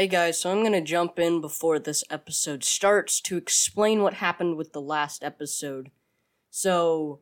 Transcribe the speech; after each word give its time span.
Hey 0.00 0.06
guys, 0.06 0.40
so 0.40 0.50
I'm 0.50 0.62
gonna 0.62 0.80
jump 0.80 1.18
in 1.18 1.42
before 1.42 1.78
this 1.78 2.02
episode 2.08 2.64
starts 2.64 3.20
to 3.20 3.36
explain 3.36 4.02
what 4.02 4.14
happened 4.14 4.56
with 4.56 4.72
the 4.72 4.80
last 4.80 5.22
episode. 5.22 5.90
So, 6.48 7.20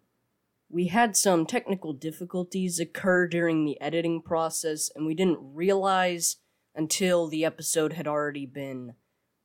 we 0.71 0.87
had 0.87 1.17
some 1.17 1.45
technical 1.45 1.93
difficulties 1.93 2.79
occur 2.79 3.27
during 3.27 3.65
the 3.65 3.81
editing 3.81 4.23
process, 4.23 4.93
and 4.95 5.05
we 5.05 5.15
didn't 5.17 5.41
realize 5.41 6.37
until 6.73 7.27
the 7.27 7.45
episode 7.45 7.95
had 7.95 8.07
already 8.07 8.47
been 8.47 8.95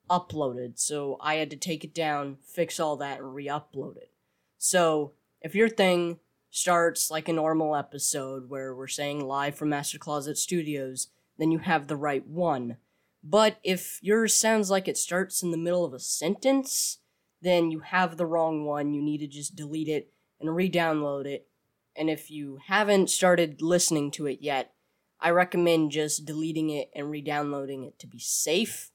uploaded. 0.07 0.77
So, 0.77 1.18
I 1.20 1.38
had 1.38 1.50
to 1.50 1.57
take 1.57 1.84
it 1.84 1.95
down, 1.95 2.38
fix 2.45 2.79
all 2.79 2.97
that, 2.97 3.18
and 3.18 3.34
re 3.34 3.47
upload 3.47 3.97
it. 3.97 4.11
So, 4.59 5.13
if 5.41 5.55
your 5.55 5.70
thing 5.70 6.20
starts 6.52 7.09
like 7.09 7.27
a 7.27 7.34
normal 7.34 7.75
episode 7.75 8.47
where 8.47 8.75
we're 8.75 8.86
saying 8.86 9.25
live 9.25 9.55
from 9.55 9.70
Master 9.70 9.97
Closet 9.97 10.38
Studios, 10.38 11.07
then 11.39 11.50
you 11.50 11.57
have 11.57 11.88
the 11.88 11.97
right 11.97 12.27
one. 12.27 12.77
But 13.24 13.58
if 13.64 14.00
yours 14.02 14.34
sounds 14.34 14.70
like 14.70 14.88
it 14.88 14.97
starts 14.97 15.42
in 15.42 15.52
the 15.52 15.57
middle 15.57 15.86
of 15.86 15.93
a 15.93 16.00
sentence, 16.00 17.00
then 17.42 17.71
you 17.71 17.80
have 17.80 18.18
the 18.18 18.25
wrong 18.25 18.66
one. 18.66 18.93
You 18.93 19.02
need 19.02 19.20
to 19.20 19.28
just 19.28 19.56
delete 19.56 19.88
it 19.88 20.11
and 20.39 20.56
re 20.56 20.70
download 20.70 21.25
it. 21.25 21.47
And 21.96 22.10
if 22.10 22.30
you 22.30 22.60
haven't 22.66 23.10
started 23.10 23.61
listening 23.61 24.11
to 24.11 24.25
it 24.28 24.39
yet, 24.42 24.74
I 25.20 25.30
recommend 25.30 25.92
just 25.92 26.25
deleting 26.25 26.70
it 26.70 26.89
and 26.94 27.10
re 27.10 27.21
downloading 27.21 27.83
it 27.83 27.97
to 28.00 28.07
be 28.07 28.20
safe. 28.20 28.92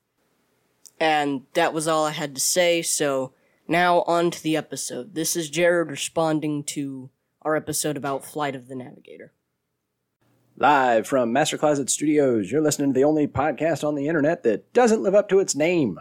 And 1.01 1.43
that 1.55 1.73
was 1.73 1.89
all 1.89 2.05
I 2.05 2.11
had 2.11 2.35
to 2.35 2.41
say, 2.41 2.83
so 2.83 3.33
now 3.67 4.03
on 4.03 4.31
to 4.33 4.43
the 4.43 4.57
episode. 4.57 5.15
This 5.15 5.37
is 5.37 5.49
Jared 5.49 5.91
responding 5.91 6.65
to 6.65 7.09
our 7.43 7.57
episode 7.57 7.97
about 7.97 8.25
Flight 8.25 8.57
of 8.57 8.69
the 8.69 8.75
Navigator. 8.75 9.33
Live 10.61 11.07
from 11.07 11.33
Master 11.33 11.57
Closet 11.57 11.89
Studios, 11.89 12.51
you're 12.51 12.61
listening 12.61 12.93
to 12.93 12.99
the 12.99 13.05
only 13.05 13.29
podcast 13.29 13.87
on 13.87 13.95
the 13.95 14.09
internet 14.09 14.43
that 14.43 14.73
doesn't 14.73 15.05
live 15.05 15.15
up 15.15 15.29
to 15.29 15.39
its 15.39 15.55
name. 15.55 16.01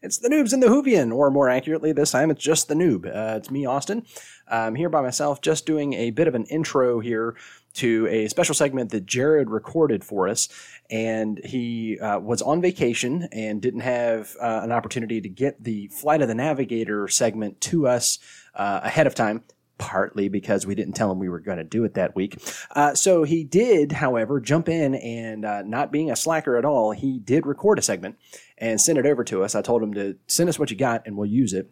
It's 0.00 0.16
the 0.16 0.30
Noobs 0.30 0.54
and 0.54 0.62
the 0.62 0.68
Whovian, 0.68 1.14
or 1.14 1.30
more 1.30 1.50
accurately, 1.50 1.92
this 1.92 2.12
time 2.12 2.30
it's 2.30 2.42
just 2.42 2.68
the 2.68 2.74
Noob. 2.74 3.04
Uh, 3.04 3.36
it's 3.36 3.50
me, 3.50 3.66
Austin. 3.66 4.06
I'm 4.48 4.76
here 4.76 4.88
by 4.88 5.02
myself, 5.02 5.42
just 5.42 5.66
doing 5.66 5.92
a 5.92 6.10
bit 6.10 6.26
of 6.26 6.34
an 6.34 6.46
intro 6.46 7.00
here 7.00 7.36
to 7.74 8.06
a 8.06 8.28
special 8.28 8.54
segment 8.54 8.92
that 8.92 9.04
Jared 9.04 9.50
recorded 9.50 10.04
for 10.04 10.26
us. 10.26 10.48
And 10.88 11.38
he 11.44 11.98
uh, 12.00 12.18
was 12.18 12.40
on 12.40 12.62
vacation 12.62 13.28
and 13.30 13.60
didn't 13.60 13.80
have 13.80 14.34
uh, 14.40 14.60
an 14.62 14.72
opportunity 14.72 15.20
to 15.20 15.28
get 15.28 15.62
the 15.62 15.88
Flight 15.88 16.22
of 16.22 16.28
the 16.28 16.34
Navigator 16.34 17.08
segment 17.08 17.60
to 17.60 17.86
us 17.86 18.20
uh, 18.54 18.80
ahead 18.82 19.06
of 19.06 19.14
time 19.14 19.44
partly 19.80 20.28
because 20.28 20.66
we 20.66 20.74
didn't 20.74 20.92
tell 20.92 21.10
him 21.10 21.18
we 21.18 21.30
were 21.30 21.40
going 21.40 21.56
to 21.56 21.64
do 21.64 21.84
it 21.84 21.94
that 21.94 22.14
week. 22.14 22.38
Uh, 22.76 22.94
so 22.94 23.24
he 23.24 23.42
did, 23.42 23.92
however, 23.92 24.38
jump 24.38 24.68
in 24.68 24.94
and 24.94 25.44
uh, 25.44 25.62
not 25.62 25.90
being 25.90 26.10
a 26.10 26.16
slacker 26.16 26.56
at 26.56 26.66
all, 26.66 26.92
he 26.92 27.18
did 27.18 27.46
record 27.46 27.78
a 27.78 27.82
segment 27.82 28.16
and 28.58 28.78
send 28.78 28.98
it 28.98 29.06
over 29.06 29.24
to 29.24 29.42
us. 29.42 29.54
I 29.54 29.62
told 29.62 29.82
him 29.82 29.94
to 29.94 30.16
send 30.26 30.50
us 30.50 30.58
what 30.58 30.70
you 30.70 30.76
got 30.76 31.06
and 31.06 31.16
we'll 31.16 31.30
use 31.30 31.54
it. 31.54 31.70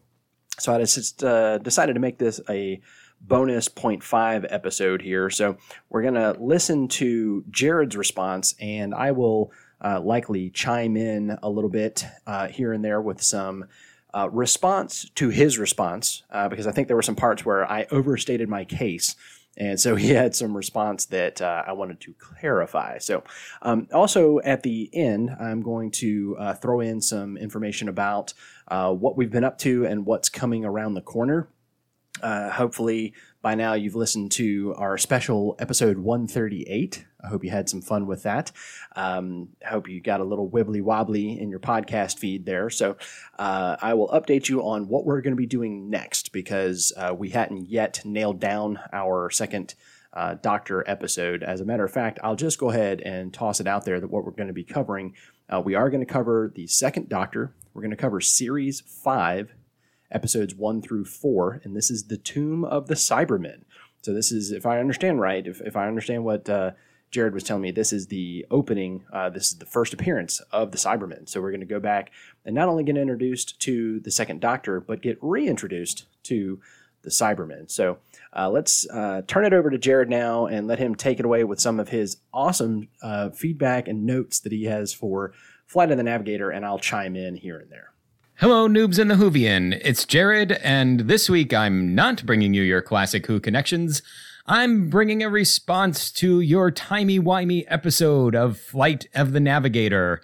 So 0.58 0.74
I 0.74 0.78
just 0.78 1.22
uh, 1.22 1.58
decided 1.58 1.92
to 1.92 2.00
make 2.00 2.18
this 2.18 2.40
a 2.48 2.80
bonus 3.20 3.68
0.5 3.68 4.46
episode 4.48 5.02
here. 5.02 5.28
So 5.28 5.58
we're 5.90 6.02
going 6.02 6.14
to 6.14 6.34
listen 6.40 6.88
to 6.88 7.44
Jared's 7.50 7.96
response 7.96 8.54
and 8.58 8.94
I 8.94 9.12
will 9.12 9.52
uh, 9.84 10.00
likely 10.00 10.48
chime 10.50 10.96
in 10.96 11.36
a 11.42 11.50
little 11.50 11.70
bit 11.70 12.06
uh, 12.26 12.48
here 12.48 12.72
and 12.72 12.82
there 12.82 13.02
with 13.02 13.22
some 13.22 13.66
uh, 14.14 14.28
response 14.30 15.10
to 15.14 15.28
his 15.28 15.58
response, 15.58 16.22
uh, 16.30 16.48
because 16.48 16.66
I 16.66 16.72
think 16.72 16.88
there 16.88 16.96
were 16.96 17.02
some 17.02 17.16
parts 17.16 17.44
where 17.44 17.70
I 17.70 17.86
overstated 17.90 18.48
my 18.48 18.64
case. 18.64 19.16
And 19.56 19.78
so 19.78 19.96
he 19.96 20.10
had 20.10 20.34
some 20.34 20.56
response 20.56 21.06
that 21.06 21.42
uh, 21.42 21.64
I 21.66 21.72
wanted 21.72 22.00
to 22.00 22.14
clarify. 22.14 22.98
So, 22.98 23.24
um, 23.62 23.88
also 23.92 24.40
at 24.40 24.62
the 24.62 24.88
end, 24.92 25.30
I'm 25.38 25.62
going 25.62 25.90
to 25.92 26.36
uh, 26.38 26.54
throw 26.54 26.80
in 26.80 27.00
some 27.00 27.36
information 27.36 27.88
about 27.88 28.32
uh, 28.68 28.92
what 28.92 29.16
we've 29.16 29.30
been 29.30 29.44
up 29.44 29.58
to 29.58 29.84
and 29.84 30.06
what's 30.06 30.28
coming 30.28 30.64
around 30.64 30.94
the 30.94 31.02
corner. 31.02 31.48
Uh, 32.22 32.50
hopefully, 32.50 33.14
by 33.42 33.54
now 33.54 33.74
you've 33.74 33.94
listened 33.94 34.32
to 34.32 34.74
our 34.76 34.98
special 34.98 35.54
episode 35.58 35.98
138. 35.98 37.04
I 37.22 37.28
hope 37.28 37.44
you 37.44 37.50
had 37.50 37.68
some 37.68 37.82
fun 37.82 38.06
with 38.06 38.22
that. 38.22 38.52
Um, 38.94 39.48
I 39.64 39.70
hope 39.70 39.88
you 39.88 40.00
got 40.00 40.20
a 40.20 40.24
little 40.24 40.48
wibbly 40.48 40.82
wobbly 40.82 41.38
in 41.38 41.50
your 41.50 41.58
podcast 41.58 42.18
feed 42.18 42.46
there. 42.46 42.70
So 42.70 42.96
uh, 43.38 43.76
I 43.80 43.94
will 43.94 44.08
update 44.08 44.48
you 44.48 44.62
on 44.62 44.88
what 44.88 45.04
we're 45.04 45.20
going 45.20 45.32
to 45.32 45.36
be 45.36 45.46
doing 45.46 45.90
next 45.90 46.32
because 46.32 46.92
uh, 46.96 47.14
we 47.16 47.30
hadn't 47.30 47.68
yet 47.68 48.02
nailed 48.04 48.40
down 48.40 48.78
our 48.92 49.30
second. 49.30 49.74
Uh, 50.10 50.34
doctor 50.40 50.82
episode. 50.88 51.42
As 51.42 51.60
a 51.60 51.66
matter 51.66 51.84
of 51.84 51.92
fact, 51.92 52.18
I'll 52.24 52.34
just 52.34 52.58
go 52.58 52.70
ahead 52.70 53.02
and 53.02 53.32
toss 53.32 53.60
it 53.60 53.66
out 53.66 53.84
there 53.84 54.00
that 54.00 54.08
what 54.08 54.24
we're 54.24 54.30
going 54.30 54.48
to 54.48 54.54
be 54.54 54.64
covering. 54.64 55.14
Uh, 55.50 55.60
we 55.60 55.74
are 55.74 55.90
going 55.90 56.00
to 56.00 56.10
cover 56.10 56.50
the 56.52 56.66
second 56.66 57.10
Doctor. 57.10 57.54
We're 57.72 57.82
going 57.82 57.90
to 57.90 57.96
cover 57.96 58.20
Series 58.20 58.80
5, 58.80 59.54
episodes 60.10 60.54
one 60.54 60.82
through 60.82 61.04
four, 61.04 61.60
and 61.62 61.76
this 61.76 61.90
is 61.90 62.04
the 62.04 62.16
Tomb 62.16 62.64
of 62.64 62.88
the 62.88 62.94
Cybermen. 62.94 63.62
So 64.02 64.12
this 64.12 64.32
is, 64.32 64.50
if 64.50 64.66
I 64.66 64.80
understand 64.80 65.20
right, 65.20 65.46
if, 65.46 65.60
if 65.60 65.76
I 65.76 65.86
understand 65.86 66.24
what 66.24 66.48
uh, 66.48 66.72
Jared 67.10 67.34
was 67.34 67.44
telling 67.44 67.62
me, 67.62 67.70
this 67.70 67.92
is 67.92 68.08
the 68.08 68.44
opening. 68.50 69.04
Uh, 69.12 69.30
this 69.30 69.50
is 69.50 69.58
the 69.58 69.66
first 69.66 69.94
appearance 69.94 70.40
of 70.52 70.72
the 70.72 70.78
Cybermen. 70.78 71.28
So 71.28 71.40
we're 71.40 71.50
going 71.50 71.60
to 71.60 71.66
go 71.66 71.80
back 71.80 72.10
and 72.44 72.54
not 72.54 72.68
only 72.68 72.84
get 72.84 72.96
introduced 72.96 73.58
to 73.60 74.00
the 74.00 74.10
Second 74.10 74.40
Doctor, 74.40 74.80
but 74.80 75.02
get 75.02 75.18
reintroduced 75.22 76.06
to 76.24 76.60
the 77.02 77.10
Cybermen. 77.10 77.70
So 77.70 77.98
uh, 78.36 78.50
let's 78.50 78.88
uh, 78.90 79.22
turn 79.26 79.46
it 79.46 79.52
over 79.52 79.70
to 79.70 79.78
Jared 79.78 80.10
now 80.10 80.46
and 80.46 80.66
let 80.66 80.78
him 80.78 80.94
take 80.94 81.18
it 81.18 81.24
away 81.24 81.44
with 81.44 81.60
some 81.60 81.80
of 81.80 81.88
his 81.88 82.18
awesome 82.32 82.88
uh, 83.02 83.30
feedback 83.30 83.88
and 83.88 84.04
notes 84.04 84.40
that 84.40 84.52
he 84.52 84.64
has 84.64 84.92
for 84.92 85.32
Flight 85.66 85.90
of 85.90 85.96
the 85.96 86.02
Navigator, 86.02 86.50
and 86.50 86.64
I'll 86.64 86.78
chime 86.78 87.14
in 87.14 87.36
here 87.36 87.58
and 87.58 87.70
there. 87.70 87.92
Hello, 88.36 88.68
noobs 88.68 88.98
in 88.98 89.08
the 89.08 89.16
Whovian. 89.16 89.80
It's 89.84 90.04
Jared, 90.04 90.52
and 90.52 91.00
this 91.00 91.28
week 91.28 91.52
I'm 91.52 91.94
not 91.94 92.24
bringing 92.24 92.54
you 92.54 92.62
your 92.62 92.80
classic 92.80 93.26
Who 93.26 93.40
connections. 93.40 94.00
I'm 94.50 94.88
bringing 94.88 95.22
a 95.22 95.28
response 95.28 96.10
to 96.12 96.40
your 96.40 96.70
timey-wimey 96.70 97.66
episode 97.68 98.34
of 98.34 98.56
Flight 98.56 99.06
of 99.14 99.32
the 99.32 99.40
Navigator. 99.40 100.22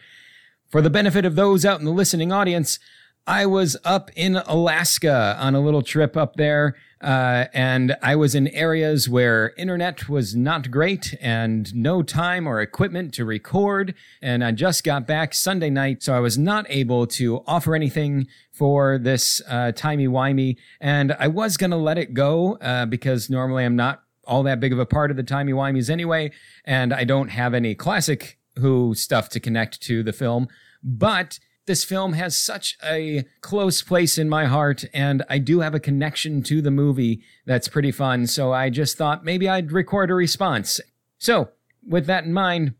For 0.66 0.80
the 0.80 0.88
benefit 0.88 1.26
of 1.26 1.36
those 1.36 1.66
out 1.66 1.78
in 1.78 1.84
the 1.84 1.92
listening 1.92 2.32
audience, 2.32 2.78
I 3.26 3.44
was 3.44 3.76
up 3.84 4.10
in 4.16 4.36
Alaska 4.36 5.36
on 5.38 5.54
a 5.54 5.60
little 5.60 5.82
trip 5.82 6.16
up 6.16 6.36
there, 6.36 6.74
uh, 7.02 7.48
and 7.52 7.98
I 8.00 8.16
was 8.16 8.34
in 8.34 8.48
areas 8.48 9.10
where 9.10 9.52
internet 9.58 10.08
was 10.08 10.34
not 10.34 10.70
great 10.70 11.14
and 11.20 11.74
no 11.74 12.02
time 12.02 12.46
or 12.46 12.62
equipment 12.62 13.12
to 13.14 13.26
record. 13.26 13.94
And 14.22 14.42
I 14.42 14.52
just 14.52 14.84
got 14.84 15.06
back 15.06 15.34
Sunday 15.34 15.68
night, 15.68 16.02
so 16.02 16.14
I 16.14 16.20
was 16.20 16.38
not 16.38 16.64
able 16.70 17.06
to 17.08 17.44
offer 17.46 17.74
anything 17.74 18.26
for 18.50 18.96
this 18.96 19.42
uh, 19.46 19.72
timey 19.72 20.08
wimey. 20.08 20.56
And 20.80 21.14
I 21.18 21.28
was 21.28 21.58
going 21.58 21.72
to 21.72 21.76
let 21.76 21.98
it 21.98 22.14
go 22.14 22.54
uh, 22.54 22.86
because 22.86 23.28
normally 23.28 23.66
I'm 23.66 23.76
not 23.76 24.03
all 24.26 24.42
that 24.44 24.60
big 24.60 24.72
of 24.72 24.78
a 24.78 24.86
part 24.86 25.10
of 25.10 25.16
the 25.16 25.22
timey 25.22 25.52
wimeys 25.52 25.90
anyway, 25.90 26.30
and 26.64 26.92
I 26.92 27.04
don't 27.04 27.28
have 27.28 27.54
any 27.54 27.74
classic 27.74 28.38
Who 28.58 28.94
stuff 28.94 29.28
to 29.30 29.40
connect 29.40 29.80
to 29.82 30.02
the 30.02 30.12
film. 30.12 30.48
But 30.82 31.38
this 31.66 31.82
film 31.82 32.12
has 32.12 32.38
such 32.38 32.76
a 32.84 33.24
close 33.40 33.82
place 33.82 34.18
in 34.18 34.28
my 34.28 34.44
heart, 34.44 34.84
and 34.92 35.24
I 35.30 35.38
do 35.38 35.60
have 35.60 35.74
a 35.74 35.80
connection 35.80 36.42
to 36.44 36.60
the 36.60 36.70
movie 36.70 37.22
that's 37.46 37.68
pretty 37.68 37.90
fun. 37.90 38.26
So 38.26 38.52
I 38.52 38.68
just 38.68 38.98
thought 38.98 39.24
maybe 39.24 39.48
I'd 39.48 39.72
record 39.72 40.10
a 40.10 40.14
response. 40.14 40.80
So, 41.18 41.50
with 41.86 42.06
that 42.06 42.24
in 42.24 42.32
mind, 42.32 42.74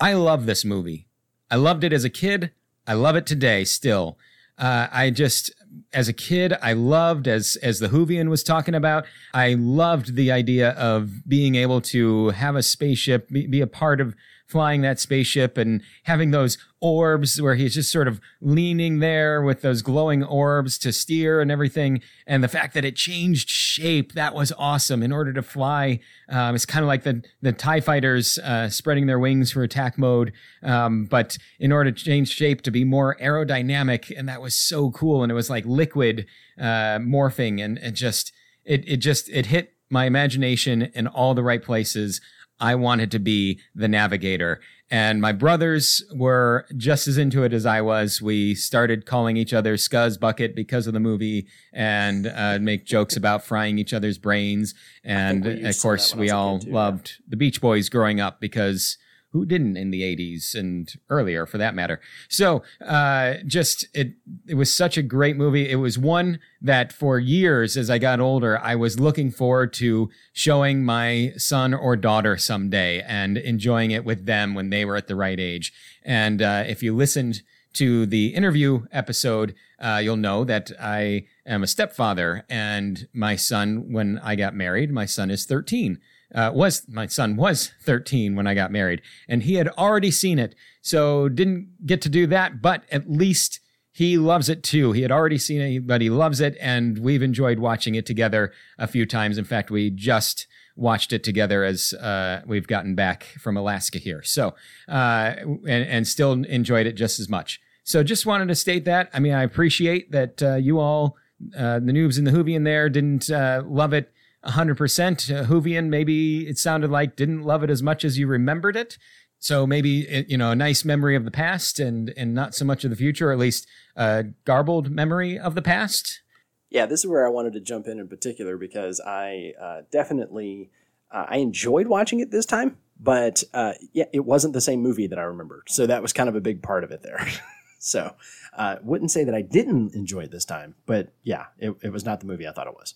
I 0.00 0.12
love 0.12 0.46
this 0.46 0.64
movie. 0.64 1.08
I 1.50 1.56
loved 1.56 1.82
it 1.82 1.92
as 1.92 2.04
a 2.04 2.10
kid. 2.10 2.52
I 2.86 2.94
love 2.94 3.16
it 3.16 3.26
today 3.26 3.64
still. 3.64 4.16
Uh, 4.56 4.86
I 4.92 5.10
just, 5.10 5.50
as 5.92 6.08
a 6.08 6.12
kid, 6.12 6.54
I 6.62 6.72
loved, 6.72 7.26
as 7.28 7.56
as 7.62 7.78
the 7.78 7.88
Whovian 7.88 8.28
was 8.28 8.42
talking 8.42 8.74
about, 8.74 9.04
I 9.34 9.54
loved 9.54 10.14
the 10.14 10.30
idea 10.30 10.70
of 10.70 11.28
being 11.28 11.54
able 11.54 11.80
to 11.82 12.30
have 12.30 12.56
a 12.56 12.62
spaceship, 12.62 13.28
be, 13.28 13.46
be 13.46 13.60
a 13.60 13.66
part 13.66 14.00
of 14.00 14.14
flying 14.50 14.80
that 14.80 14.98
spaceship 14.98 15.56
and 15.56 15.80
having 16.04 16.32
those 16.32 16.58
orbs 16.80 17.40
where 17.40 17.54
he's 17.54 17.74
just 17.74 17.92
sort 17.92 18.08
of 18.08 18.20
leaning 18.40 18.98
there 18.98 19.42
with 19.42 19.62
those 19.62 19.82
glowing 19.82 20.24
orbs 20.24 20.78
to 20.78 20.92
steer 20.92 21.40
and 21.40 21.50
everything. 21.50 22.00
And 22.26 22.42
the 22.42 22.48
fact 22.48 22.74
that 22.74 22.84
it 22.84 22.96
changed 22.96 23.48
shape, 23.48 24.12
that 24.12 24.34
was 24.34 24.52
awesome. 24.58 25.02
In 25.02 25.12
order 25.12 25.32
to 25.32 25.42
fly, 25.42 26.00
um, 26.28 26.54
it's 26.54 26.66
kind 26.66 26.82
of 26.82 26.88
like 26.88 27.04
the, 27.04 27.22
the 27.42 27.52
TIE 27.52 27.80
fighters 27.80 28.38
uh, 28.38 28.68
spreading 28.68 29.06
their 29.06 29.18
wings 29.18 29.52
for 29.52 29.62
attack 29.62 29.98
mode. 29.98 30.32
Um, 30.62 31.04
but 31.04 31.38
in 31.58 31.70
order 31.70 31.92
to 31.92 32.04
change 32.04 32.28
shape 32.28 32.62
to 32.62 32.70
be 32.70 32.84
more 32.84 33.16
aerodynamic, 33.20 34.12
and 34.16 34.28
that 34.28 34.42
was 34.42 34.54
so 34.54 34.90
cool. 34.90 35.22
And 35.22 35.30
it 35.30 35.34
was 35.36 35.50
like 35.50 35.64
liquid 35.66 36.26
uh, 36.58 36.98
morphing 36.98 37.62
and 37.64 37.78
it 37.78 37.92
just, 37.92 38.32
it, 38.64 38.88
it 38.88 38.96
just, 38.96 39.28
it 39.28 39.46
hit 39.46 39.74
my 39.90 40.06
imagination 40.06 40.82
in 40.94 41.06
all 41.06 41.34
the 41.34 41.42
right 41.42 41.62
places. 41.62 42.20
I 42.60 42.74
wanted 42.74 43.10
to 43.12 43.18
be 43.18 43.60
the 43.74 43.88
navigator. 43.88 44.60
And 44.92 45.20
my 45.20 45.30
brothers 45.30 46.02
were 46.12 46.66
just 46.76 47.06
as 47.06 47.16
into 47.16 47.44
it 47.44 47.52
as 47.52 47.64
I 47.64 47.80
was. 47.80 48.20
We 48.20 48.56
started 48.56 49.06
calling 49.06 49.36
each 49.36 49.54
other 49.54 49.76
Scuzz 49.76 50.18
Bucket 50.18 50.56
because 50.56 50.88
of 50.88 50.94
the 50.94 51.00
movie 51.00 51.46
and 51.72 52.26
uh, 52.26 52.58
make 52.60 52.86
jokes 52.86 53.16
about 53.16 53.44
frying 53.44 53.78
each 53.78 53.94
other's 53.94 54.18
brains. 54.18 54.74
And 55.04 55.46
of 55.46 55.80
course, 55.80 56.14
we 56.14 56.30
all 56.30 56.58
too, 56.58 56.72
loved 56.72 57.10
yeah. 57.18 57.24
the 57.28 57.36
Beach 57.36 57.60
Boys 57.60 57.88
growing 57.88 58.20
up 58.20 58.40
because 58.40 58.98
who 59.32 59.44
didn't 59.44 59.76
in 59.76 59.90
the 59.90 60.02
80s 60.02 60.54
and 60.54 60.92
earlier 61.08 61.46
for 61.46 61.58
that 61.58 61.74
matter. 61.74 62.00
So 62.28 62.62
uh, 62.84 63.34
just 63.46 63.86
it 63.94 64.14
it 64.46 64.54
was 64.54 64.72
such 64.72 64.96
a 64.96 65.02
great 65.02 65.36
movie. 65.36 65.70
It 65.70 65.76
was 65.76 65.98
one 65.98 66.40
that 66.60 66.92
for 66.92 67.18
years 67.18 67.76
as 67.76 67.88
i 67.88 67.98
got 67.98 68.20
older 68.20 68.58
i 68.58 68.74
was 68.74 69.00
looking 69.00 69.30
forward 69.30 69.72
to 69.72 70.10
showing 70.32 70.84
my 70.84 71.32
son 71.36 71.72
or 71.72 71.96
daughter 71.96 72.36
someday 72.36 73.00
and 73.02 73.38
enjoying 73.38 73.90
it 73.90 74.04
with 74.04 74.26
them 74.26 74.54
when 74.54 74.70
they 74.70 74.84
were 74.84 74.96
at 74.96 75.08
the 75.08 75.16
right 75.16 75.40
age. 75.40 75.72
And 76.04 76.42
uh, 76.42 76.64
if 76.66 76.82
you 76.82 76.94
listened 76.94 77.42
to 77.72 78.04
the 78.06 78.28
interview 78.28 78.84
episode 78.92 79.54
uh, 79.78 80.00
you'll 80.02 80.16
know 80.16 80.44
that 80.44 80.72
i 80.80 81.24
am 81.46 81.62
a 81.62 81.66
stepfather 81.66 82.44
and 82.50 83.06
my 83.12 83.36
son 83.36 83.92
when 83.92 84.18
i 84.18 84.34
got 84.34 84.54
married 84.54 84.90
my 84.90 85.06
son 85.06 85.30
is 85.30 85.46
13 85.46 85.98
uh, 86.34 86.50
was 86.54 86.86
my 86.88 87.06
son 87.06 87.36
was 87.36 87.72
13 87.82 88.36
when 88.36 88.46
I 88.46 88.54
got 88.54 88.70
married, 88.72 89.02
and 89.28 89.42
he 89.42 89.54
had 89.54 89.68
already 89.68 90.10
seen 90.10 90.38
it, 90.38 90.54
so 90.82 91.28
didn't 91.28 91.86
get 91.86 92.00
to 92.02 92.08
do 92.08 92.26
that. 92.28 92.62
But 92.62 92.84
at 92.90 93.10
least 93.10 93.60
he 93.92 94.16
loves 94.18 94.48
it 94.48 94.62
too. 94.62 94.92
He 94.92 95.02
had 95.02 95.12
already 95.12 95.38
seen 95.38 95.60
it, 95.60 95.86
but 95.86 96.00
he 96.00 96.10
loves 96.10 96.40
it, 96.40 96.56
and 96.60 96.98
we've 96.98 97.22
enjoyed 97.22 97.58
watching 97.58 97.94
it 97.94 98.06
together 98.06 98.52
a 98.78 98.86
few 98.86 99.06
times. 99.06 99.38
In 99.38 99.44
fact, 99.44 99.70
we 99.70 99.90
just 99.90 100.46
watched 100.76 101.12
it 101.12 101.24
together 101.24 101.64
as 101.64 101.92
uh, 101.94 102.42
we've 102.46 102.66
gotten 102.66 102.94
back 102.94 103.24
from 103.38 103.56
Alaska 103.56 103.98
here. 103.98 104.22
So, 104.22 104.54
uh, 104.88 105.34
and, 105.38 105.66
and 105.66 106.08
still 106.08 106.32
enjoyed 106.32 106.86
it 106.86 106.92
just 106.92 107.20
as 107.20 107.28
much. 107.28 107.60
So, 107.82 108.02
just 108.02 108.24
wanted 108.24 108.48
to 108.48 108.54
state 108.54 108.84
that. 108.84 109.10
I 109.12 109.18
mean, 109.18 109.34
I 109.34 109.42
appreciate 109.42 110.12
that 110.12 110.42
uh, 110.42 110.54
you 110.54 110.78
all, 110.78 111.16
uh, 111.56 111.80
the 111.80 111.92
noobs 111.92 112.18
and 112.18 112.26
the 112.26 112.30
Whovian 112.30 112.64
there, 112.64 112.88
didn't 112.88 113.30
uh, 113.30 113.62
love 113.66 113.92
it 113.92 114.12
100%. 114.44 115.30
Uh, 115.30 115.46
Whovian, 115.46 115.88
maybe 115.88 116.48
it 116.48 116.58
sounded 116.58 116.90
like 116.90 117.16
didn't 117.16 117.42
love 117.42 117.62
it 117.62 117.70
as 117.70 117.82
much 117.82 118.04
as 118.04 118.18
you 118.18 118.26
remembered 118.26 118.76
it. 118.76 118.96
So 119.40 119.66
maybe 119.66 120.02
it, 120.02 120.28
you 120.28 120.36
know 120.36 120.50
a 120.50 120.56
nice 120.56 120.84
memory 120.84 121.16
of 121.16 121.24
the 121.24 121.30
past 121.30 121.80
and 121.80 122.12
and 122.16 122.34
not 122.34 122.54
so 122.54 122.64
much 122.64 122.84
of 122.84 122.90
the 122.90 122.96
future, 122.96 123.30
or 123.30 123.32
at 123.32 123.38
least 123.38 123.66
a 123.96 124.26
garbled 124.44 124.90
memory 124.90 125.38
of 125.38 125.54
the 125.54 125.62
past. 125.62 126.20
Yeah, 126.68 126.86
this 126.86 127.00
is 127.00 127.06
where 127.06 127.26
I 127.26 127.30
wanted 127.30 127.54
to 127.54 127.60
jump 127.60 127.86
in 127.88 127.98
in 127.98 128.06
particular 128.06 128.58
because 128.58 129.00
I 129.00 129.54
uh, 129.60 129.80
definitely 129.90 130.70
uh, 131.10 131.24
I 131.26 131.38
enjoyed 131.38 131.86
watching 131.86 132.20
it 132.20 132.30
this 132.30 132.44
time, 132.44 132.76
but 133.00 133.42
uh, 133.54 133.72
yeah, 133.94 134.04
it 134.12 134.26
wasn't 134.26 134.52
the 134.52 134.60
same 134.60 134.82
movie 134.82 135.06
that 135.06 135.18
I 135.18 135.22
remembered. 135.22 135.64
So 135.68 135.86
that 135.86 136.02
was 136.02 136.12
kind 136.12 136.28
of 136.28 136.36
a 136.36 136.40
big 136.40 136.62
part 136.62 136.84
of 136.84 136.90
it 136.90 137.02
there. 137.02 137.26
so 137.78 138.14
uh, 138.52 138.76
wouldn't 138.82 139.10
say 139.10 139.24
that 139.24 139.34
I 139.34 139.40
didn't 139.40 139.94
enjoy 139.94 140.24
it 140.24 140.32
this 140.32 140.44
time, 140.44 140.74
but 140.84 141.14
yeah, 141.22 141.46
it, 141.58 141.74
it 141.82 141.92
was 141.94 142.04
not 142.04 142.20
the 142.20 142.26
movie 142.26 142.46
I 142.46 142.52
thought 142.52 142.66
it 142.66 142.74
was 142.74 142.94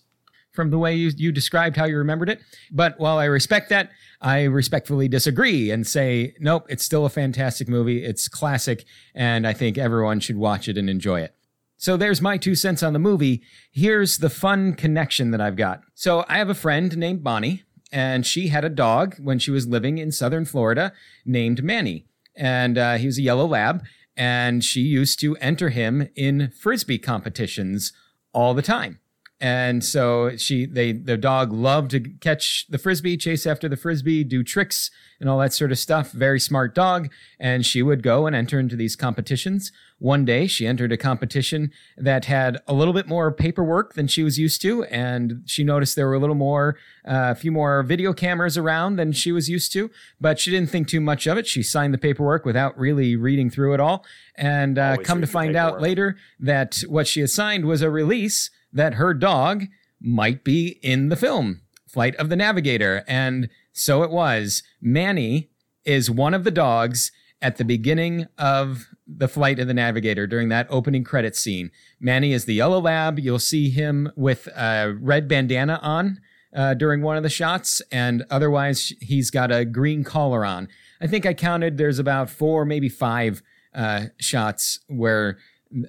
from 0.55 0.71
the 0.71 0.79
way 0.79 0.95
you, 0.95 1.11
you 1.15 1.31
described 1.31 1.77
how 1.77 1.85
you 1.85 1.97
remembered 1.97 2.29
it. 2.29 2.41
But 2.71 2.99
while 2.99 3.17
I 3.17 3.25
respect 3.25 3.69
that, 3.69 3.91
I 4.21 4.43
respectfully 4.43 5.07
disagree 5.07 5.69
and 5.69 5.85
say, 5.85 6.35
nope, 6.39 6.65
it's 6.69 6.83
still 6.83 7.05
a 7.05 7.09
fantastic 7.09 7.67
movie. 7.67 8.03
It's 8.03 8.27
classic, 8.27 8.85
and 9.13 9.45
I 9.45 9.53
think 9.53 9.77
everyone 9.77 10.19
should 10.19 10.37
watch 10.37 10.67
it 10.67 10.77
and 10.77 10.89
enjoy 10.89 11.21
it. 11.21 11.35
So 11.77 11.97
there's 11.97 12.21
my 12.21 12.37
two 12.37 12.55
cents 12.55 12.81
on 12.81 12.93
the 12.93 12.99
movie. 12.99 13.43
Here's 13.71 14.19
the 14.19 14.29
fun 14.29 14.73
connection 14.73 15.31
that 15.31 15.41
I've 15.41 15.57
got. 15.57 15.81
So 15.93 16.25
I 16.29 16.37
have 16.37 16.49
a 16.49 16.55
friend 16.55 16.97
named 16.97 17.23
Bonnie, 17.23 17.63
and 17.91 18.25
she 18.25 18.47
had 18.47 18.63
a 18.63 18.69
dog 18.69 19.15
when 19.19 19.39
she 19.39 19.51
was 19.51 19.67
living 19.67 19.97
in 19.97 20.11
southern 20.11 20.45
Florida 20.45 20.93
named 21.25 21.63
Manny. 21.63 22.05
And 22.35 22.77
uh, 22.77 22.95
he 22.95 23.05
was 23.05 23.17
a 23.17 23.21
yellow 23.21 23.45
lab, 23.45 23.83
and 24.15 24.63
she 24.63 24.81
used 24.81 25.19
to 25.19 25.35
enter 25.37 25.69
him 25.69 26.09
in 26.15 26.51
frisbee 26.57 26.97
competitions 26.97 27.91
all 28.33 28.53
the 28.53 28.61
time 28.61 28.99
and 29.45 29.83
so 29.83 30.35
she 30.37 30.65
they 30.65 30.91
the 30.91 31.17
dog 31.17 31.53
loved 31.53 31.91
to 31.91 31.99
catch 31.99 32.65
the 32.67 32.79
frisbee 32.79 33.15
chase 33.15 33.45
after 33.45 33.69
the 33.69 33.77
frisbee 33.77 34.23
do 34.23 34.43
tricks 34.43 34.89
and 35.19 35.29
all 35.29 35.37
that 35.37 35.53
sort 35.53 35.71
of 35.71 35.77
stuff. 35.77 36.11
Very 36.11 36.39
smart 36.39 36.73
dog. 36.73 37.11
And 37.39 37.63
she 37.63 37.83
would 37.83 38.01
go 38.01 38.25
and 38.25 38.35
enter 38.35 38.59
into 38.59 38.75
these 38.75 38.95
competitions. 38.95 39.71
One 39.99 40.25
day 40.25 40.47
she 40.47 40.67
entered 40.67 40.91
a 40.91 40.97
competition 40.97 41.71
that 41.95 42.25
had 42.25 42.57
a 42.67 42.73
little 42.73 42.93
bit 42.93 43.07
more 43.07 43.31
paperwork 43.31 43.93
than 43.93 44.07
she 44.07 44.23
was 44.23 44.37
used 44.37 44.61
to. 44.63 44.83
And 44.85 45.43
she 45.45 45.63
noticed 45.63 45.95
there 45.95 46.07
were 46.07 46.15
a 46.15 46.19
little 46.19 46.35
more 46.35 46.75
uh, 47.07 47.31
a 47.31 47.35
few 47.35 47.51
more 47.51 47.83
video 47.83 48.13
cameras 48.13 48.57
around 48.57 48.95
than 48.95 49.11
she 49.11 49.31
was 49.31 49.47
used 49.47 49.71
to 49.73 49.91
but 50.19 50.39
she 50.39 50.49
didn't 50.49 50.71
think 50.71 50.87
too 50.87 51.01
much 51.01 51.27
of 51.27 51.37
it. 51.37 51.45
She 51.45 51.61
signed 51.61 51.93
the 51.93 51.99
paperwork 51.99 52.45
without 52.45 52.75
really 52.79 53.15
reading 53.15 53.51
through 53.51 53.75
it 53.75 53.79
all. 53.79 54.03
And 54.35 54.79
uh, 54.79 54.97
come 54.97 55.21
to 55.21 55.27
find 55.27 55.55
out 55.55 55.81
later 55.81 56.17
that 56.39 56.83
what 56.87 57.07
she 57.07 57.19
had 57.19 57.29
signed 57.29 57.65
was 57.65 57.83
a 57.83 57.89
release 57.91 58.49
that 58.75 58.95
her 58.95 59.13
dog 59.13 59.65
might 59.99 60.43
be 60.43 60.79
in 60.83 61.09
the 61.09 61.15
film 61.15 61.61
Flight 61.87 62.15
of 62.17 62.29
the 62.29 62.35
Navigator. 62.35 63.03
And 63.07 63.49
so 63.71 64.03
it 64.03 64.11
was. 64.11 64.61
Manny 64.81 65.49
is 65.85 66.11
one 66.11 66.33
of 66.33 66.43
the 66.43 66.51
dogs 66.51 67.11
at 67.41 67.57
the 67.57 67.65
beginning 67.65 68.27
of 68.37 68.87
the 69.07 69.27
Flight 69.27 69.59
of 69.59 69.67
the 69.67 69.73
Navigator 69.73 70.27
during 70.27 70.49
that 70.49 70.67
opening 70.69 71.03
credit 71.03 71.35
scene. 71.35 71.71
Manny 71.99 72.33
is 72.33 72.45
the 72.45 72.53
yellow 72.53 72.81
lab. 72.81 73.17
You'll 73.17 73.39
see 73.39 73.69
him 73.69 74.11
with 74.15 74.47
a 74.47 74.95
red 74.99 75.27
bandana 75.27 75.79
on. 75.81 76.19
Uh, 76.55 76.73
during 76.73 77.01
one 77.01 77.17
of 77.17 77.23
the 77.23 77.27
shots, 77.27 77.81
and 77.91 78.23
otherwise 78.29 78.93
he's 79.01 79.29
got 79.29 79.51
a 79.51 79.65
green 79.65 80.05
collar 80.05 80.45
on. 80.45 80.69
I 81.01 81.07
think 81.07 81.25
I 81.25 81.33
counted. 81.33 81.77
There's 81.77 81.99
about 81.99 82.29
four, 82.29 82.63
maybe 82.63 82.87
five 82.87 83.41
uh, 83.73 84.05
shots 84.21 84.79
where 84.87 85.37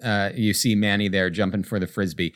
uh, 0.03 0.31
you 0.35 0.53
see 0.53 0.75
Manny 0.75 1.07
there 1.07 1.31
jumping 1.31 1.63
for 1.63 1.79
the 1.79 1.87
frisbee. 1.87 2.35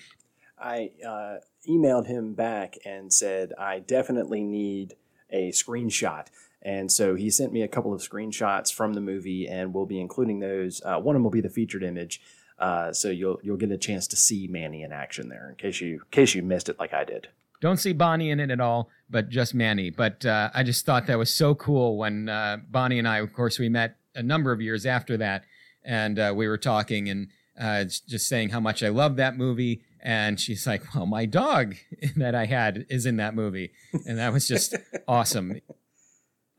I 0.60 0.90
uh, 1.06 1.36
emailed 1.68 2.06
him 2.06 2.34
back 2.34 2.76
and 2.84 3.12
said, 3.12 3.52
I 3.58 3.80
definitely 3.80 4.42
need 4.42 4.94
a 5.30 5.50
screenshot. 5.50 6.26
And 6.62 6.92
so 6.92 7.14
he 7.14 7.30
sent 7.30 7.52
me 7.52 7.62
a 7.62 7.68
couple 7.68 7.94
of 7.94 8.00
screenshots 8.02 8.72
from 8.72 8.92
the 8.92 9.00
movie, 9.00 9.48
and 9.48 9.72
we'll 9.72 9.86
be 9.86 10.00
including 10.00 10.40
those. 10.40 10.82
Uh, 10.84 10.98
one 10.98 11.16
of 11.16 11.18
them 11.20 11.24
will 11.24 11.30
be 11.30 11.40
the 11.40 11.48
featured 11.48 11.82
image, 11.82 12.20
uh, 12.58 12.92
so 12.92 13.08
you'll 13.08 13.40
you'll 13.42 13.56
get 13.56 13.70
a 13.70 13.78
chance 13.78 14.06
to 14.08 14.16
see 14.16 14.46
Manny 14.46 14.82
in 14.82 14.92
action 14.92 15.30
there, 15.30 15.48
in 15.48 15.54
case 15.54 15.80
you 15.80 15.94
in 15.94 16.10
case 16.10 16.34
you 16.34 16.42
missed 16.42 16.68
it 16.68 16.78
like 16.78 16.92
I 16.92 17.04
did. 17.04 17.28
Don't 17.62 17.78
see 17.78 17.94
Bonnie 17.94 18.30
in 18.30 18.40
it 18.40 18.50
at 18.50 18.60
all, 18.60 18.90
but 19.08 19.30
just 19.30 19.54
Manny. 19.54 19.88
But 19.88 20.26
uh, 20.26 20.50
I 20.52 20.62
just 20.62 20.84
thought 20.84 21.06
that 21.06 21.18
was 21.18 21.32
so 21.32 21.54
cool 21.54 21.96
when 21.96 22.28
uh, 22.28 22.58
Bonnie 22.70 22.98
and 22.98 23.08
I, 23.08 23.18
of 23.18 23.32
course, 23.32 23.58
we 23.58 23.70
met 23.70 23.96
a 24.14 24.22
number 24.22 24.52
of 24.52 24.60
years 24.60 24.84
after 24.84 25.16
that, 25.16 25.44
and 25.82 26.18
uh, 26.18 26.34
we 26.36 26.46
were 26.46 26.58
talking 26.58 27.08
and 27.08 27.28
uh, 27.58 27.84
just 27.84 28.28
saying 28.28 28.50
how 28.50 28.60
much 28.60 28.82
I 28.82 28.88
love 28.88 29.16
that 29.16 29.36
movie 29.36 29.82
and 30.02 30.40
she's 30.40 30.66
like, 30.66 30.94
Well, 30.94 31.06
my 31.06 31.26
dog 31.26 31.76
that 32.16 32.34
I 32.34 32.46
had 32.46 32.86
is 32.88 33.06
in 33.06 33.16
that 33.16 33.34
movie. 33.34 33.72
And 34.06 34.18
that 34.18 34.32
was 34.32 34.46
just 34.46 34.74
awesome. 35.08 35.60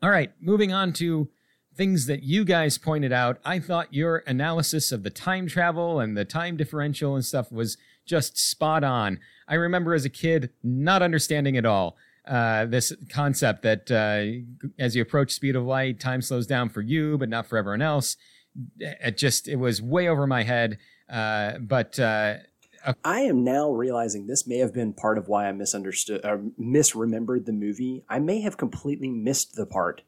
All 0.02 0.10
right, 0.10 0.32
moving 0.40 0.72
on 0.72 0.92
to 0.94 1.28
things 1.74 2.06
that 2.06 2.22
you 2.22 2.44
guys 2.44 2.76
pointed 2.76 3.12
out. 3.12 3.38
I 3.44 3.58
thought 3.58 3.94
your 3.94 4.18
analysis 4.26 4.92
of 4.92 5.04
the 5.04 5.10
time 5.10 5.46
travel 5.46 6.00
and 6.00 6.16
the 6.16 6.24
time 6.24 6.56
differential 6.56 7.14
and 7.14 7.24
stuff 7.24 7.50
was 7.50 7.78
just 8.04 8.36
spot 8.36 8.84
on. 8.84 9.20
I 9.48 9.54
remember 9.54 9.94
as 9.94 10.04
a 10.04 10.10
kid 10.10 10.50
not 10.62 11.02
understanding 11.02 11.56
at 11.56 11.64
all 11.64 11.96
uh, 12.26 12.66
this 12.66 12.92
concept 13.08 13.62
that 13.62 13.90
uh, 13.90 14.68
as 14.78 14.94
you 14.94 15.02
approach 15.02 15.32
speed 15.32 15.56
of 15.56 15.64
light, 15.64 15.98
time 15.98 16.22
slows 16.22 16.46
down 16.46 16.68
for 16.68 16.80
you, 16.80 17.18
but 17.18 17.28
not 17.28 17.46
for 17.46 17.56
everyone 17.58 17.82
else. 17.82 18.16
It 18.78 19.16
just 19.16 19.48
it 19.48 19.56
was 19.56 19.80
way 19.80 20.08
over 20.08 20.26
my 20.26 20.42
head. 20.42 20.78
Uh, 21.08 21.58
but 21.58 21.98
I 23.04 23.20
am 23.20 23.44
now 23.44 23.70
realizing 23.70 24.26
this 24.26 24.46
may 24.46 24.58
have 24.58 24.72
been 24.72 24.92
part 24.92 25.18
of 25.18 25.28
why 25.28 25.48
I 25.48 25.52
misunderstood 25.52 26.24
or 26.24 26.42
misremembered 26.60 27.44
the 27.46 27.52
movie. 27.52 28.04
I 28.08 28.18
may 28.18 28.40
have 28.40 28.56
completely 28.56 29.10
missed 29.10 29.54
the 29.54 29.66
part 29.66 30.02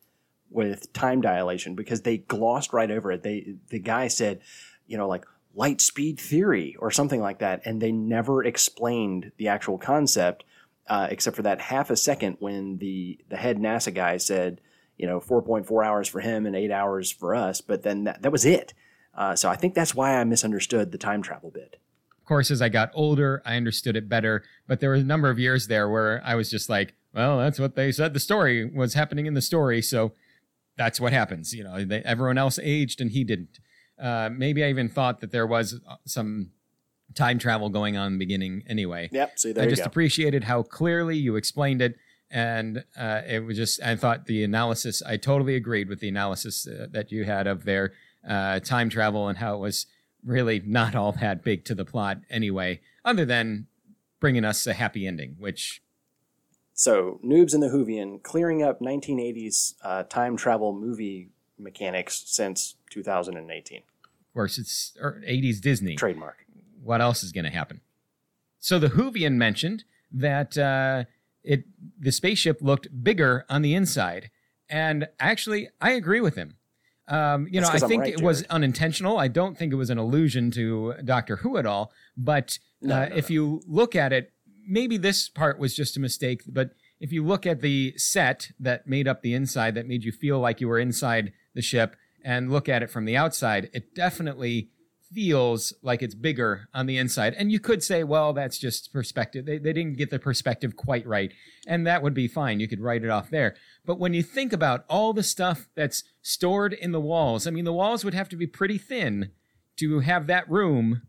with 0.50 0.92
time 0.92 1.20
dilation 1.20 1.74
because 1.74 2.02
they 2.02 2.18
glossed 2.18 2.72
right 2.72 2.90
over 2.90 3.12
it. 3.12 3.22
They 3.22 3.56
the 3.68 3.78
guy 3.78 4.08
said, 4.08 4.40
you 4.86 4.96
know, 4.96 5.08
like 5.08 5.24
light 5.54 5.80
speed 5.80 6.18
theory 6.18 6.76
or 6.78 6.90
something 6.90 7.20
like 7.20 7.38
that, 7.38 7.62
and 7.64 7.80
they 7.80 7.92
never 7.92 8.44
explained 8.44 9.32
the 9.36 9.48
actual 9.48 9.78
concept 9.78 10.44
uh, 10.86 11.08
except 11.10 11.36
for 11.36 11.42
that 11.42 11.60
half 11.60 11.90
a 11.90 11.96
second 11.96 12.36
when 12.40 12.78
the 12.78 13.18
the 13.28 13.36
head 13.36 13.58
NASA 13.58 13.92
guy 13.92 14.16
said, 14.16 14.60
you 14.96 15.06
know, 15.06 15.20
4.4 15.20 15.84
hours 15.84 16.08
for 16.08 16.20
him 16.20 16.46
and 16.46 16.54
eight 16.54 16.70
hours 16.70 17.10
for 17.10 17.34
us, 17.34 17.60
but 17.60 17.82
then 17.82 18.04
that, 18.04 18.22
that 18.22 18.32
was 18.32 18.44
it. 18.44 18.74
Uh, 19.14 19.34
so 19.36 19.48
I 19.48 19.56
think 19.56 19.74
that's 19.74 19.94
why 19.94 20.16
I 20.16 20.24
misunderstood 20.24 20.92
the 20.92 20.98
time 20.98 21.22
travel 21.22 21.50
bit. 21.50 21.76
Of 22.24 22.28
course, 22.28 22.50
as 22.50 22.62
I 22.62 22.70
got 22.70 22.90
older, 22.94 23.42
I 23.44 23.56
understood 23.56 23.96
it 23.96 24.08
better. 24.08 24.44
But 24.66 24.80
there 24.80 24.88
were 24.88 24.96
a 24.96 25.02
number 25.02 25.28
of 25.28 25.38
years 25.38 25.66
there 25.66 25.90
where 25.90 26.22
I 26.24 26.36
was 26.36 26.50
just 26.50 26.70
like, 26.70 26.94
well, 27.12 27.36
that's 27.36 27.58
what 27.58 27.74
they 27.74 27.92
said 27.92 28.14
the 28.14 28.18
story 28.18 28.64
was 28.64 28.94
happening 28.94 29.26
in 29.26 29.34
the 29.34 29.42
story. 29.42 29.82
So 29.82 30.12
that's 30.78 30.98
what 30.98 31.12
happens. 31.12 31.52
You 31.52 31.64
know, 31.64 31.84
they, 31.84 32.00
everyone 32.00 32.38
else 32.38 32.58
aged 32.62 33.02
and 33.02 33.10
he 33.10 33.24
didn't. 33.24 33.60
Uh, 34.00 34.30
maybe 34.32 34.64
I 34.64 34.70
even 34.70 34.88
thought 34.88 35.20
that 35.20 35.32
there 35.32 35.46
was 35.46 35.78
uh, 35.86 35.96
some 36.06 36.52
time 37.14 37.38
travel 37.38 37.68
going 37.68 37.98
on 37.98 38.06
in 38.06 38.12
the 38.14 38.18
beginning 38.18 38.62
anyway. 38.66 39.10
Yep. 39.12 39.38
See, 39.38 39.52
there 39.52 39.64
I 39.64 39.68
just 39.68 39.82
go. 39.82 39.86
appreciated 39.86 40.44
how 40.44 40.62
clearly 40.62 41.18
you 41.18 41.36
explained 41.36 41.82
it. 41.82 41.96
And 42.30 42.84
uh, 42.98 43.20
it 43.28 43.44
was 43.44 43.58
just, 43.58 43.82
I 43.82 43.96
thought 43.96 44.24
the 44.24 44.44
analysis, 44.44 45.02
I 45.02 45.18
totally 45.18 45.56
agreed 45.56 45.90
with 45.90 46.00
the 46.00 46.08
analysis 46.08 46.66
uh, 46.66 46.86
that 46.90 47.12
you 47.12 47.24
had 47.24 47.46
of 47.46 47.66
their 47.66 47.92
uh, 48.26 48.60
time 48.60 48.88
travel 48.88 49.28
and 49.28 49.36
how 49.36 49.56
it 49.56 49.58
was 49.58 49.84
really 50.24 50.62
not 50.64 50.94
all 50.94 51.12
that 51.12 51.44
big 51.44 51.64
to 51.66 51.74
the 51.74 51.84
plot 51.84 52.18
anyway, 52.30 52.80
other 53.04 53.24
than 53.24 53.66
bringing 54.20 54.44
us 54.44 54.66
a 54.66 54.72
happy 54.74 55.06
ending, 55.06 55.36
which. 55.38 55.82
So, 56.72 57.20
Noobs 57.24 57.54
in 57.54 57.60
the 57.60 57.68
Whovian 57.68 58.22
clearing 58.22 58.62
up 58.62 58.80
1980s 58.80 59.74
uh, 59.82 60.02
time 60.04 60.36
travel 60.36 60.72
movie 60.72 61.30
mechanics 61.58 62.22
since 62.26 62.76
2018. 62.90 63.78
Of 63.78 63.82
course, 64.34 64.58
it's 64.58 64.96
80s 65.00 65.60
Disney. 65.60 65.94
Trademark. 65.94 66.44
What 66.82 67.00
else 67.00 67.22
is 67.22 67.32
going 67.32 67.44
to 67.44 67.50
happen? 67.50 67.80
So 68.58 68.78
the 68.78 68.88
Whovian 68.88 69.34
mentioned 69.34 69.84
that 70.10 70.56
uh, 70.58 71.04
it 71.42 71.64
the 71.98 72.10
spaceship 72.10 72.58
looked 72.60 72.88
bigger 73.04 73.44
on 73.48 73.62
the 73.62 73.74
inside, 73.74 74.30
and 74.68 75.08
actually, 75.20 75.68
I 75.80 75.92
agree 75.92 76.20
with 76.20 76.34
him. 76.34 76.56
Um, 77.08 77.46
you 77.50 77.60
That's 77.60 77.80
know, 77.80 77.86
I 77.86 77.88
think 77.88 78.02
right, 78.02 78.14
it 78.14 78.22
was 78.22 78.44
unintentional. 78.44 79.18
I 79.18 79.28
don't 79.28 79.58
think 79.58 79.72
it 79.72 79.76
was 79.76 79.90
an 79.90 79.98
allusion 79.98 80.50
to 80.52 80.94
Doctor 81.04 81.36
Who 81.36 81.56
at 81.58 81.66
all. 81.66 81.92
But 82.16 82.58
No, 82.80 82.94
uh, 82.94 83.08
no, 83.08 83.16
if 83.16 83.28
no. 83.28 83.34
you 83.34 83.62
look 83.66 83.94
at 83.94 84.12
it, 84.12 84.32
maybe 84.66 84.96
this 84.96 85.28
part 85.28 85.58
was 85.58 85.74
just 85.74 85.96
a 85.96 86.00
mistake. 86.00 86.42
But 86.46 86.70
if 87.00 87.12
you 87.12 87.24
look 87.24 87.46
at 87.46 87.60
the 87.60 87.92
set 87.96 88.52
that 88.58 88.86
made 88.86 89.06
up 89.06 89.20
the 89.20 89.34
inside, 89.34 89.74
that 89.74 89.86
made 89.86 90.04
you 90.04 90.12
feel 90.12 90.40
like 90.40 90.60
you 90.60 90.68
were 90.68 90.78
inside 90.78 91.32
the 91.54 91.62
ship, 91.62 91.96
and 92.24 92.50
look 92.50 92.68
at 92.70 92.82
it 92.82 92.90
from 92.90 93.04
the 93.04 93.16
outside, 93.16 93.68
it 93.74 93.94
definitely 93.94 94.70
feels 95.12 95.74
like 95.82 96.02
it's 96.02 96.14
bigger 96.14 96.68
on 96.72 96.86
the 96.86 96.96
inside. 96.96 97.34
And 97.34 97.52
you 97.52 97.60
could 97.60 97.82
say, 97.84 98.02
well, 98.02 98.32
that's 98.32 98.58
just 98.58 98.92
perspective. 98.92 99.44
They, 99.44 99.58
they 99.58 99.72
didn't 99.72 99.98
get 99.98 100.10
the 100.10 100.18
perspective 100.18 100.74
quite 100.74 101.06
right. 101.06 101.32
And 101.66 101.86
that 101.86 102.02
would 102.02 102.14
be 102.14 102.26
fine. 102.26 102.58
You 102.60 102.66
could 102.66 102.80
write 102.80 103.04
it 103.04 103.10
off 103.10 103.30
there. 103.30 103.54
But 103.84 103.98
when 103.98 104.14
you 104.14 104.22
think 104.22 104.52
about 104.52 104.84
all 104.88 105.12
the 105.12 105.22
stuff 105.22 105.68
that's 105.76 106.02
stored 106.24 106.72
in 106.72 106.90
the 106.90 107.00
walls, 107.00 107.46
I 107.46 107.50
mean, 107.50 107.66
the 107.66 107.72
walls 107.72 108.04
would 108.04 108.14
have 108.14 108.30
to 108.30 108.36
be 108.36 108.46
pretty 108.46 108.78
thin 108.78 109.30
to 109.76 110.00
have 110.00 110.26
that 110.26 110.50
room 110.50 111.02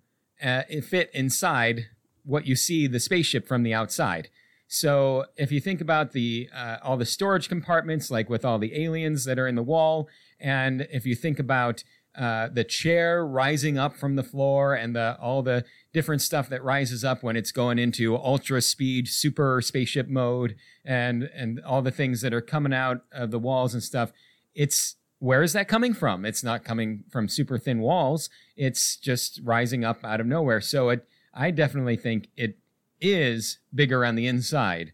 uh, 0.43 0.63
fit 0.87 1.09
inside 1.13 1.85
what 2.23 2.45
you 2.45 2.55
see 2.55 2.85
the 2.85 2.99
spaceship 2.99 3.47
from 3.47 3.63
the 3.63 3.73
outside. 3.73 4.29
So 4.67 5.25
if 5.37 5.51
you 5.51 5.61
think 5.61 5.79
about 5.79 6.11
the 6.11 6.49
uh, 6.53 6.77
all 6.83 6.97
the 6.97 7.05
storage 7.05 7.47
compartments, 7.47 8.11
like 8.11 8.29
with 8.29 8.43
all 8.43 8.59
the 8.59 8.83
aliens 8.83 9.23
that 9.25 9.39
are 9.39 9.47
in 9.47 9.55
the 9.55 9.63
wall, 9.63 10.09
and 10.39 10.87
if 10.91 11.05
you 11.05 11.15
think 11.15 11.39
about 11.39 11.83
uh, 12.17 12.49
the 12.51 12.63
chair 12.63 13.25
rising 13.25 13.77
up 13.77 13.95
from 13.95 14.15
the 14.15 14.23
floor 14.23 14.73
and 14.73 14.95
the 14.95 15.17
all 15.21 15.43
the 15.43 15.63
different 15.93 16.21
stuff 16.21 16.49
that 16.49 16.63
rises 16.63 17.05
up 17.05 17.23
when 17.23 17.37
it's 17.37 17.51
going 17.51 17.77
into 17.77 18.17
ultra 18.17 18.61
speed 18.61 19.07
super 19.07 19.61
spaceship 19.61 20.07
mode 20.07 20.55
and 20.83 21.23
and 21.35 21.61
all 21.61 21.81
the 21.81 21.91
things 21.91 22.21
that 22.21 22.33
are 22.33 22.41
coming 22.41 22.73
out 22.73 23.01
of 23.11 23.31
the 23.31 23.39
walls 23.39 23.73
and 23.73 23.83
stuff 23.83 24.11
it's 24.53 24.95
where 25.25 25.41
is 25.41 25.53
that 25.53 25.67
coming 25.67 25.93
from 25.93 26.23
it's 26.25 26.43
not 26.43 26.63
coming 26.63 27.03
from 27.09 27.27
super 27.27 27.57
thin 27.57 27.79
walls 27.79 28.29
it's 28.55 28.95
just 28.95 29.39
rising 29.43 29.83
up 29.83 30.03
out 30.03 30.21
of 30.21 30.27
nowhere 30.27 30.61
so 30.61 30.89
it 30.89 31.07
i 31.33 31.49
definitely 31.49 31.97
think 31.97 32.27
it 32.37 32.57
is 33.01 33.57
bigger 33.73 34.05
on 34.05 34.15
the 34.15 34.27
inside 34.27 34.93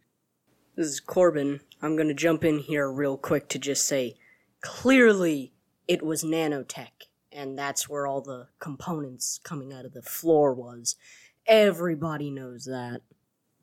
This 0.75 0.87
is 0.87 0.99
Corbin. 0.99 1.59
I'm 1.81 1.95
gonna 1.97 2.13
jump 2.13 2.43
in 2.43 2.59
here 2.59 2.89
real 2.91 3.17
quick 3.17 3.49
to 3.49 3.59
just 3.59 3.85
say 3.85 4.15
clearly 4.61 5.53
it 5.87 6.03
was 6.03 6.23
nanotech, 6.23 7.09
and 7.31 7.57
that's 7.57 7.89
where 7.89 8.07
all 8.07 8.21
the 8.21 8.47
components 8.59 9.39
coming 9.43 9.73
out 9.73 9.85
of 9.85 9.93
the 9.93 10.01
floor 10.01 10.53
was. 10.53 10.95
Everybody 11.45 12.31
knows 12.31 12.65
that. 12.65 13.01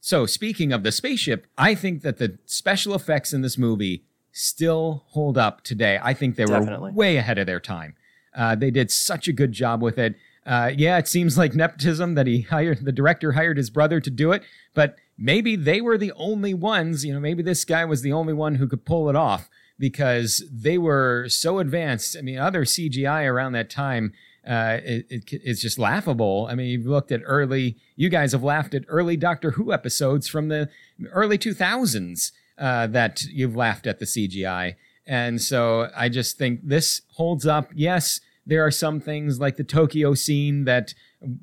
So, 0.01 0.27
speaking 0.27 0.73
of 0.73 0.83
the 0.83 0.93
spaceship, 0.93 1.47
I 1.57 1.75
think 1.75 2.03
that 2.03 2.19
the 2.19 2.39
special 2.45 2.95
effects 2.95 3.33
in 3.33 3.43
this 3.43 3.59
movie 3.59 4.05
still 4.39 5.05
hold 5.09 5.37
up 5.37 5.63
today. 5.63 5.99
I 6.03 6.15
think 6.15 6.37
they 6.37 6.45
Definitely. 6.45 6.91
were 6.91 6.97
way 6.97 7.17
ahead 7.17 7.39
of 7.39 7.47
their 7.47 7.61
time. 7.61 7.95
Uh, 8.35 8.55
they 8.55 8.71
did 8.71 8.91
such 8.91 9.29
a 9.29 9.33
good 9.33 9.53
job 9.53 9.83
with 9.83 9.99
it. 9.99 10.15
Uh, 10.47 10.71
yeah, 10.75 10.97
it 10.97 11.09
seems 11.09 11.37
like 11.37 11.55
nepotism 11.55 12.15
that 12.15 12.27
he 12.27 12.41
hired, 12.51 12.85
the 12.85 12.93
director 12.93 13.33
hired 13.33 13.57
his 13.57 13.71
brother 13.71 14.01
to 14.01 14.11
do 14.11 14.33
it, 14.33 14.43
but 14.75 14.97
maybe 15.19 15.57
they 15.57 15.81
were 15.81 15.99
the 15.99 16.13
only 16.13 16.55
ones, 16.55 17.05
you 17.05 17.13
know, 17.13 17.21
maybe 17.21 17.43
this 17.43 17.65
guy 17.65 17.85
was 17.85 18.03
the 18.03 18.13
only 18.13 18.33
one 18.33 18.55
who 18.55 18.69
could 18.69 18.85
pull 18.85 19.11
it 19.11 19.17
off 19.17 19.51
because 19.79 20.45
they 20.51 20.79
were 20.79 21.27
so 21.29 21.59
advanced. 21.59 22.17
I 22.17 22.23
mean, 22.23 22.39
other 22.39 22.65
CGI 22.65 23.29
around 23.31 23.53
that 23.53 23.71
time 23.71 24.13
uh, 24.49 24.81
it, 24.83 25.07
it, 25.11 25.25
it's 25.31 25.61
just 25.61 25.79
laughable. 25.79 26.47
I 26.51 26.55
mean, 26.55 26.69
you've 26.69 26.87
looked 26.87 27.13
at 27.13 27.21
early, 27.25 27.77
you 27.97 28.09
guys 28.09 28.33
have 28.33 28.43
laughed 28.43 28.73
at 28.73 28.85
early 28.89 29.17
Doctor 29.17 29.53
Who 29.53 29.73
episodes 29.73 30.27
from 30.27 30.49
the 30.49 30.71
early 31.13 31.37
2000s 31.37 32.33
uh, 32.59 32.87
that 32.89 33.23
you've 33.25 33.57
laughed 33.57 33.87
at 33.87 33.99
the 33.99 34.05
CGI. 34.05 34.77
And 35.07 35.41
so 35.41 35.89
I 35.97 36.09
just 36.09 36.37
think 36.37 36.61
this 36.63 37.01
holds 37.13 37.47
up. 37.47 37.71
Yes, 37.75 38.21
there 38.45 38.65
are 38.65 38.71
some 38.71 39.01
things 39.01 39.41
like 39.41 39.57
the 39.57 39.65
Tokyo 39.65 40.15
scene 40.15 40.65
that 40.65 40.95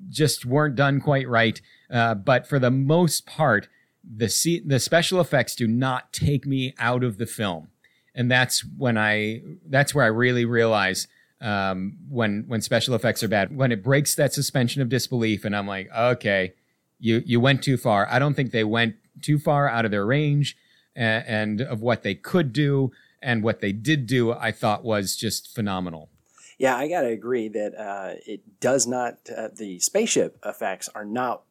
just 0.10 0.46
weren't 0.46 0.76
done 0.76 1.00
quite 1.02 1.28
right. 1.28 1.60
Uh, 1.90 2.16
but 2.16 2.48
for 2.48 2.60
the 2.60 2.72
most 2.72 3.26
part, 3.26 3.68
the, 4.04 4.30
C- 4.30 4.62
the 4.64 4.80
special 4.80 5.20
effects 5.20 5.56
do 5.56 5.68
not 5.68 6.14
take 6.14 6.46
me 6.46 6.74
out 6.78 7.04
of 7.04 7.18
the 7.18 7.26
film. 7.26 7.70
And 8.14 8.30
that's 8.30 8.64
when 8.78 8.98
I, 8.98 9.42
that's 9.68 9.96
where 9.96 10.06
I 10.06 10.10
really 10.10 10.46
realize 10.46 11.08
um, 11.42 11.98
when 12.10 12.46
when 12.48 12.62
special 12.62 12.96
effects 12.96 13.22
are 13.22 13.28
bad, 13.28 13.56
when 13.56 13.72
it 13.72 13.84
breaks 13.84 14.16
that 14.16 14.34
suspension 14.34 14.82
of 14.82 14.90
disbelief, 14.90 15.46
and 15.46 15.56
I'm 15.56 15.68
like, 15.68 15.90
okay, 15.96 16.54
you 16.98 17.22
you 17.26 17.40
went 17.40 17.62
too 17.62 17.78
far. 17.78 18.08
I 18.10 18.20
don't 18.20 18.34
think 18.34 18.52
they 18.52 18.64
went 18.64 18.96
too 19.22 19.38
far 19.38 19.68
out 19.68 19.86
of 19.86 19.92
their 19.92 20.06
range 20.06 20.56
and, 20.96 21.26
and 21.28 21.62
of 21.62 21.82
what 21.82 22.04
they 22.04 22.16
could 22.16 22.54
do, 22.54 22.92
and 23.22 23.44
what 23.44 23.60
they 23.60 23.72
did 23.72 24.08
do, 24.08 24.32
I 24.32 24.52
thought 24.52 24.84
was 24.84 25.16
just 25.16 25.54
phenomenal. 25.54 26.10
Yeah, 26.58 26.78
I 26.78 26.88
gotta 26.88 27.08
agree 27.08 27.50
that 27.50 27.76
uh, 27.76 28.14
it 28.26 28.60
does 28.60 28.88
not. 28.88 29.18
Uh, 29.36 29.50
the 29.54 29.80
spaceship 29.80 30.40
effects 30.46 30.90
are 30.96 31.06
not 31.06 31.44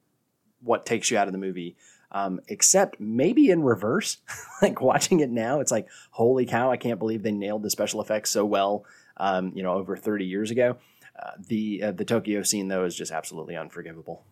what 0.63 0.87
takes 0.87 1.11
you 1.11 1.19
out 1.19 1.29
of 1.29 1.33
the 1.33 1.39
movie. 1.39 1.77
Um, 2.11 2.41
except 2.47 3.01
maybe 3.01 3.51
in 3.51 3.65
reverse. 3.65 4.19
like 4.63 4.81
watching 4.81 5.19
it 5.19 5.31
now, 5.31 5.59
it's 5.59 5.73
like, 5.73 5.89
holy 6.13 6.47
cow! 6.47 6.71
I 6.71 6.77
can't 6.77 6.99
believe 6.99 7.23
they 7.23 7.33
nailed 7.33 7.65
the 7.65 7.71
special 7.71 8.01
effects 8.01 8.31
so 8.31 8.45
well. 8.45 8.85
Um, 9.17 9.53
you 9.55 9.63
know, 9.63 9.75
over 9.75 9.97
30 9.97 10.25
years 10.25 10.51
ago. 10.51 10.77
Uh, 11.19 11.31
the 11.47 11.83
uh, 11.83 11.93
the 11.93 12.05
Tokyo 12.05 12.43
scene 12.43 12.69
though 12.69 12.85
is 12.85 12.97
just 12.97 13.13
absolutely 13.13 13.57
unforgivable. 13.57 14.25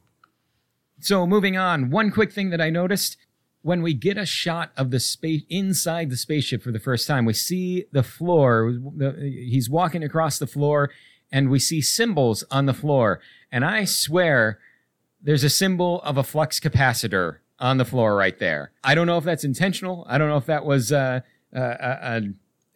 So 0.98 1.26
moving 1.26 1.56
on, 1.56 1.90
one 1.90 2.10
quick 2.10 2.32
thing 2.32 2.50
that 2.50 2.60
I 2.60 2.70
noticed 2.70 3.16
when 3.62 3.80
we 3.82 3.94
get 3.94 4.18
a 4.18 4.26
shot 4.26 4.72
of 4.76 4.90
the 4.90 5.00
space 5.00 5.42
inside 5.48 6.10
the 6.10 6.16
spaceship 6.16 6.62
for 6.62 6.72
the 6.72 6.80
first 6.80 7.06
time, 7.06 7.24
we 7.24 7.32
see 7.32 7.86
the 7.92 8.02
floor. 8.02 8.74
He's 9.20 9.70
walking 9.70 10.02
across 10.02 10.38
the 10.38 10.46
floor, 10.46 10.90
and 11.30 11.48
we 11.48 11.58
see 11.58 11.80
symbols 11.80 12.44
on 12.50 12.66
the 12.66 12.74
floor. 12.74 13.20
And 13.50 13.64
I 13.64 13.84
swear, 13.84 14.58
there's 15.22 15.44
a 15.44 15.50
symbol 15.50 16.02
of 16.02 16.16
a 16.16 16.24
flux 16.24 16.58
capacitor 16.60 17.38
on 17.58 17.76
the 17.78 17.84
floor 17.84 18.16
right 18.16 18.38
there. 18.38 18.72
I 18.82 18.94
don't 18.96 19.06
know 19.06 19.18
if 19.18 19.24
that's 19.24 19.44
intentional. 19.44 20.04
I 20.08 20.18
don't 20.18 20.28
know 20.28 20.36
if 20.36 20.46
that 20.46 20.64
was 20.64 20.90
uh, 20.90 21.20
a, 21.52 21.60
a, 21.60 22.22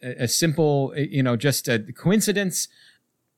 a, 0.01 0.23
a 0.23 0.27
simple, 0.27 0.93
you 0.95 1.21
know, 1.21 1.35
just 1.35 1.67
a 1.67 1.79
coincidence. 1.79 2.69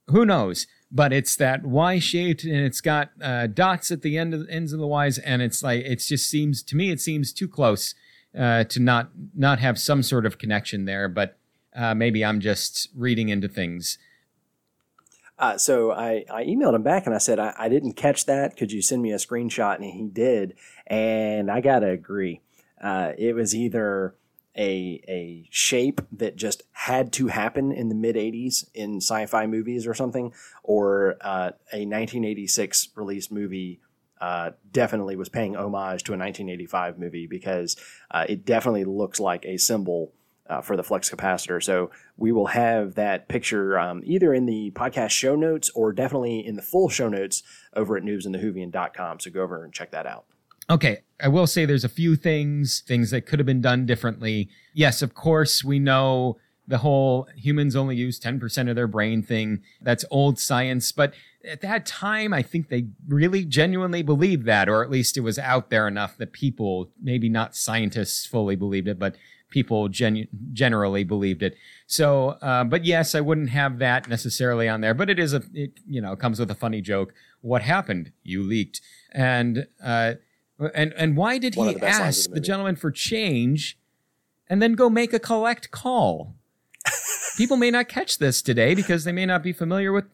Who 0.07 0.25
knows? 0.25 0.67
But 0.91 1.13
it's 1.13 1.35
that 1.35 1.63
Y 1.63 1.99
shaped, 1.99 2.43
and 2.43 2.55
it's 2.55 2.81
got 2.81 3.11
uh, 3.21 3.47
dots 3.47 3.91
at 3.91 4.01
the 4.01 4.17
end 4.17 4.33
of 4.33 4.47
ends 4.49 4.73
of 4.73 4.79
the 4.79 4.87
Ys, 4.87 5.19
and 5.19 5.41
it's 5.41 5.61
like 5.61 5.85
it 5.85 5.97
just 5.97 6.29
seems 6.29 6.63
to 6.63 6.75
me 6.75 6.89
it 6.89 6.99
seems 6.99 7.31
too 7.31 7.47
close 7.47 7.93
uh, 8.37 8.63
to 8.65 8.79
not 8.79 9.11
not 9.35 9.59
have 9.59 9.77
some 9.77 10.01
sort 10.01 10.25
of 10.25 10.39
connection 10.39 10.85
there. 10.85 11.07
But 11.07 11.37
uh, 11.75 11.93
maybe 11.93 12.25
I'm 12.25 12.39
just 12.39 12.89
reading 12.95 13.29
into 13.29 13.47
things. 13.47 13.99
Uh, 15.37 15.57
so 15.57 15.91
I, 15.91 16.25
I 16.29 16.43
emailed 16.43 16.75
him 16.75 16.83
back 16.83 17.05
and 17.05 17.15
I 17.15 17.17
said, 17.17 17.39
I, 17.39 17.53
I 17.57 17.69
didn't 17.69 17.93
catch 17.93 18.25
that. 18.25 18.57
Could 18.57 18.73
you 18.73 18.81
send 18.81 19.01
me 19.01 19.13
a 19.13 19.15
screenshot? 19.15 19.75
And 19.75 19.85
he 19.85 20.05
did. 20.05 20.55
And 20.85 21.49
I 21.49 21.61
got 21.61 21.79
to 21.79 21.89
agree. 21.89 22.41
Uh, 22.81 23.13
it 23.17 23.33
was 23.33 23.55
either 23.55 24.15
a, 24.59 25.01
a 25.07 25.47
shape 25.49 26.01
that 26.11 26.35
just 26.35 26.63
had 26.73 27.13
to 27.13 27.27
happen 27.27 27.71
in 27.71 27.87
the 27.87 27.95
mid 27.95 28.15
80s 28.15 28.65
in 28.73 28.97
sci 28.97 29.25
fi 29.25 29.47
movies 29.47 29.87
or 29.87 29.93
something, 29.93 30.33
or 30.63 31.15
uh, 31.21 31.51
a 31.71 31.87
1986 31.87 32.89
released 32.95 33.31
movie. 33.31 33.79
Uh, 34.19 34.51
definitely 34.73 35.15
was 35.15 35.29
paying 35.29 35.55
homage 35.55 36.03
to 36.03 36.11
a 36.11 36.17
1985 36.17 36.99
movie 36.99 37.25
because 37.25 37.77
uh, 38.11 38.25
it 38.27 38.43
definitely 38.43 38.83
looks 38.83 39.17
like 39.17 39.45
a 39.45 39.55
symbol 39.55 40.11
uh, 40.49 40.59
for 40.59 40.75
the 40.75 40.83
flux 40.83 41.09
capacitor. 41.09 41.63
So 41.63 41.89
we 42.17 42.33
will 42.33 42.47
have 42.47 42.95
that 42.95 43.29
picture 43.29 43.79
um, 43.79 44.01
either 44.03 44.33
in 44.33 44.45
the 44.45 44.71
podcast 44.71 45.11
show 45.11 45.37
notes 45.37 45.69
or 45.73 45.93
definitely 45.93 46.45
in 46.45 46.57
the 46.57 46.61
full 46.61 46.89
show 46.89 47.07
notes 47.07 47.43
over 47.77 47.95
at 47.95 48.03
noobsandthewhovian.com. 48.03 49.21
So 49.21 49.31
go 49.31 49.41
over 49.41 49.63
and 49.63 49.71
check 49.71 49.91
that 49.91 50.05
out. 50.05 50.25
Okay, 50.69 50.99
I 51.19 51.27
will 51.27 51.47
say 51.47 51.65
there's 51.65 51.83
a 51.83 51.89
few 51.89 52.15
things, 52.15 52.81
things 52.81 53.11
that 53.11 53.25
could 53.25 53.39
have 53.39 53.45
been 53.45 53.61
done 53.61 53.85
differently. 53.85 54.49
Yes, 54.73 55.01
of 55.01 55.15
course, 55.15 55.63
we 55.63 55.79
know 55.79 56.37
the 56.67 56.77
whole 56.77 57.27
humans 57.35 57.75
only 57.75 57.95
use 57.95 58.19
10% 58.19 58.69
of 58.69 58.75
their 58.75 58.87
brain 58.87 59.23
thing. 59.23 59.63
That's 59.81 60.05
old 60.11 60.37
science. 60.37 60.91
But 60.91 61.15
at 61.43 61.61
that 61.61 61.87
time, 61.87 62.31
I 62.31 62.43
think 62.43 62.69
they 62.69 62.85
really 63.07 63.43
genuinely 63.43 64.03
believed 64.03 64.45
that, 64.45 64.69
or 64.69 64.83
at 64.83 64.91
least 64.91 65.17
it 65.17 65.21
was 65.21 65.39
out 65.39 65.71
there 65.71 65.87
enough 65.87 66.17
that 66.17 66.31
people, 66.31 66.91
maybe 67.01 67.27
not 67.27 67.55
scientists 67.55 68.27
fully 68.27 68.55
believed 68.55 68.87
it, 68.87 68.99
but 68.99 69.15
people 69.49 69.89
genu- 69.89 70.27
generally 70.53 71.03
believed 71.03 71.41
it. 71.41 71.57
So, 71.87 72.29
uh, 72.43 72.63
but 72.65 72.85
yes, 72.85 73.15
I 73.15 73.21
wouldn't 73.21 73.49
have 73.49 73.79
that 73.79 74.07
necessarily 74.07 74.69
on 74.69 74.81
there, 74.81 74.93
but 74.93 75.09
it 75.09 75.17
is 75.17 75.33
a, 75.33 75.41
it, 75.55 75.79
you 75.87 75.99
know, 75.99 76.15
comes 76.15 76.39
with 76.39 76.51
a 76.51 76.55
funny 76.55 76.81
joke. 76.81 77.15
What 77.41 77.63
happened? 77.63 78.11
You 78.21 78.43
leaked. 78.43 78.79
And, 79.11 79.65
uh, 79.83 80.13
and 80.73 80.93
and 80.93 81.15
why 81.15 81.37
did 81.37 81.55
One 81.55 81.67
he 81.69 81.73
the 81.73 81.79
best 81.79 81.99
lines 81.99 82.17
of 82.17 82.21
ask 82.21 82.29
the 82.29 82.35
the, 82.35 82.41
gentleman 82.41 82.75
for 82.75 82.91
change 82.91 83.77
and 84.47 84.61
then 84.61 84.73
go 84.73 84.89
make 84.89 85.13
a 85.13 85.19
collect 85.19 85.71
call? 85.71 86.35
people 87.37 87.57
may 87.57 87.71
not 87.71 87.87
catch 87.87 88.17
this 88.17 88.41
today 88.41 88.75
because 88.75 89.03
they 89.03 89.11
may 89.11 89.25
not 89.25 89.43
be 89.43 89.53
familiar 89.53 89.91
with 89.91 90.05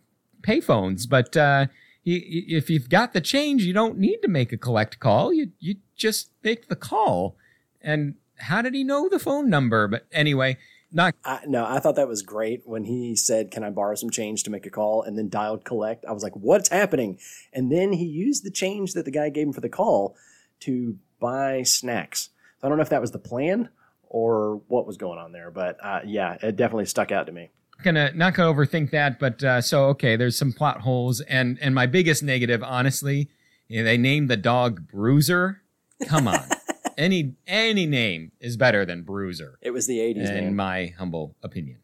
payphones, 0.42 1.10
but 1.10 1.36
uh, 1.36 1.66
if 2.06 2.70
you've 2.70 2.90
got 2.90 3.14
the 3.14 3.22
change, 3.22 3.64
you 3.64 3.74
don't 3.74 3.98
need 3.98 4.20
to 4.22 4.28
make 4.28 4.52
a 4.52 4.58
collect 4.58 5.00
call. 5.00 5.34
You 5.34 5.52
you 5.60 5.78
just 5.96 6.30
make 6.44 6.68
the 6.68 6.76
call. 6.76 7.36
And 7.82 8.16
how 8.38 8.62
did 8.62 8.74
he 8.74 8.84
know 8.84 9.10
the 9.10 9.20
phone 9.20 9.50
number? 9.50 9.88
But 9.88 10.06
anyway, 10.12 10.58
not. 10.92 11.16
I, 11.24 11.40
no, 11.48 11.66
I 11.66 11.80
thought 11.80 11.96
that 11.96 12.08
was 12.08 12.22
great 12.22 12.62
when 12.66 12.86
he 12.86 13.16
said, 13.16 13.50
"Can 13.50 13.64
I 13.64 13.72
borrow 13.72 13.96
some 13.96 14.12
change 14.12 14.44
to 14.44 14.52
make 14.52 14.66
a 14.68 14.70
call?" 14.70 15.02
and 15.02 15.18
then 15.18 15.30
dialed 15.30 15.66
collect. 15.66 16.06
I 16.06 16.12
was 16.12 16.22
like, 16.22 16.36
"What's 16.36 16.70
happening?" 16.70 17.18
And 17.52 17.72
then 17.72 17.94
he 17.94 18.06
used 18.06 18.44
the 18.44 18.52
change 18.52 18.94
that 18.94 19.06
the 19.06 19.12
guy 19.12 19.30
gave 19.30 19.48
him 19.48 19.54
for 19.54 19.62
the 19.62 19.70
call 19.70 20.16
to 20.62 20.98
buy 21.20 21.64
snacks. 21.64 22.30
So 22.60 22.68
I 22.68 22.70
don't 22.70 22.78
know 22.78 22.84
if 22.84 22.90
that 22.90 23.02
was 23.02 23.12
the 23.12 23.20
plan 23.20 23.70
or 24.08 24.62
what 24.68 24.88
was 24.88 24.98
going 24.98 25.20
on 25.20 25.32
there, 25.32 25.52
but 25.52 25.78
uh, 25.84 26.00
yeah, 26.06 26.38
it 26.42 26.56
definitely 26.56 26.86
stuck 26.86 27.12
out 27.12 27.26
to 27.28 27.32
me 27.32 27.50
I'm 27.78 27.84
gonna 27.84 28.12
not 28.14 28.34
gonna 28.34 28.54
overthink 28.54 28.92
that, 28.92 29.20
but 29.20 29.44
uh, 29.44 29.62
so 29.62 29.86
okay, 29.86 30.16
there's 30.16 30.38
some 30.38 30.54
plot 30.54 30.82
holes, 30.82 31.22
and 31.22 31.58
and 31.62 31.76
my 31.76 31.86
biggest 31.86 32.24
negative, 32.24 32.64
honestly, 32.64 33.30
you 33.68 33.80
know, 33.80 33.84
they 33.86 33.98
named 33.98 34.30
the 34.30 34.38
dog 34.38 34.88
Bruiser. 34.88 35.62
Come 36.08 36.28
on, 36.28 36.44
any 36.98 37.34
any 37.48 37.86
name 37.86 38.32
is 38.40 38.56
better 38.56 38.86
than 38.86 39.04
Bruiser. 39.04 39.58
It 39.62 39.72
was 39.72 39.88
the 39.88 40.00
'80s, 40.00 40.30
in 40.30 40.46
man. 40.46 40.56
my 40.56 40.94
humble 40.98 41.36
opinion. 41.44 41.80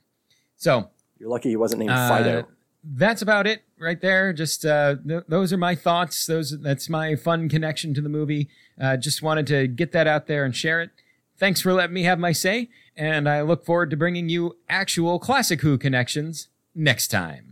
So 0.55 0.89
you're 1.17 1.29
lucky 1.29 1.49
he 1.49 1.57
wasn't 1.57 1.79
named 1.79 1.91
uh, 1.91 2.17
Fido. 2.17 2.47
That's 2.83 3.21
about 3.21 3.45
it 3.45 3.63
right 3.79 4.01
there. 4.01 4.33
Just 4.33 4.65
uh, 4.65 4.95
th- 5.07 5.23
those 5.27 5.53
are 5.53 5.57
my 5.57 5.75
thoughts. 5.75 6.25
Those 6.25 6.59
that's 6.59 6.89
my 6.89 7.15
fun 7.15 7.47
connection 7.47 7.93
to 7.93 8.01
the 8.01 8.09
movie. 8.09 8.49
Uh, 8.79 8.97
just 8.97 9.21
wanted 9.21 9.45
to 9.47 9.67
get 9.67 9.91
that 9.91 10.07
out 10.07 10.27
there 10.27 10.43
and 10.43 10.55
share 10.55 10.81
it. 10.81 10.89
Thanks 11.37 11.61
for 11.61 11.73
letting 11.73 11.93
me 11.93 12.03
have 12.03 12.19
my 12.19 12.31
say 12.31 12.69
and 12.95 13.27
I 13.27 13.41
look 13.41 13.65
forward 13.65 13.89
to 13.91 13.97
bringing 13.97 14.29
you 14.29 14.57
actual 14.69 15.19
Classic 15.19 15.61
Who 15.61 15.77
connections 15.77 16.49
next 16.75 17.07
time. 17.07 17.50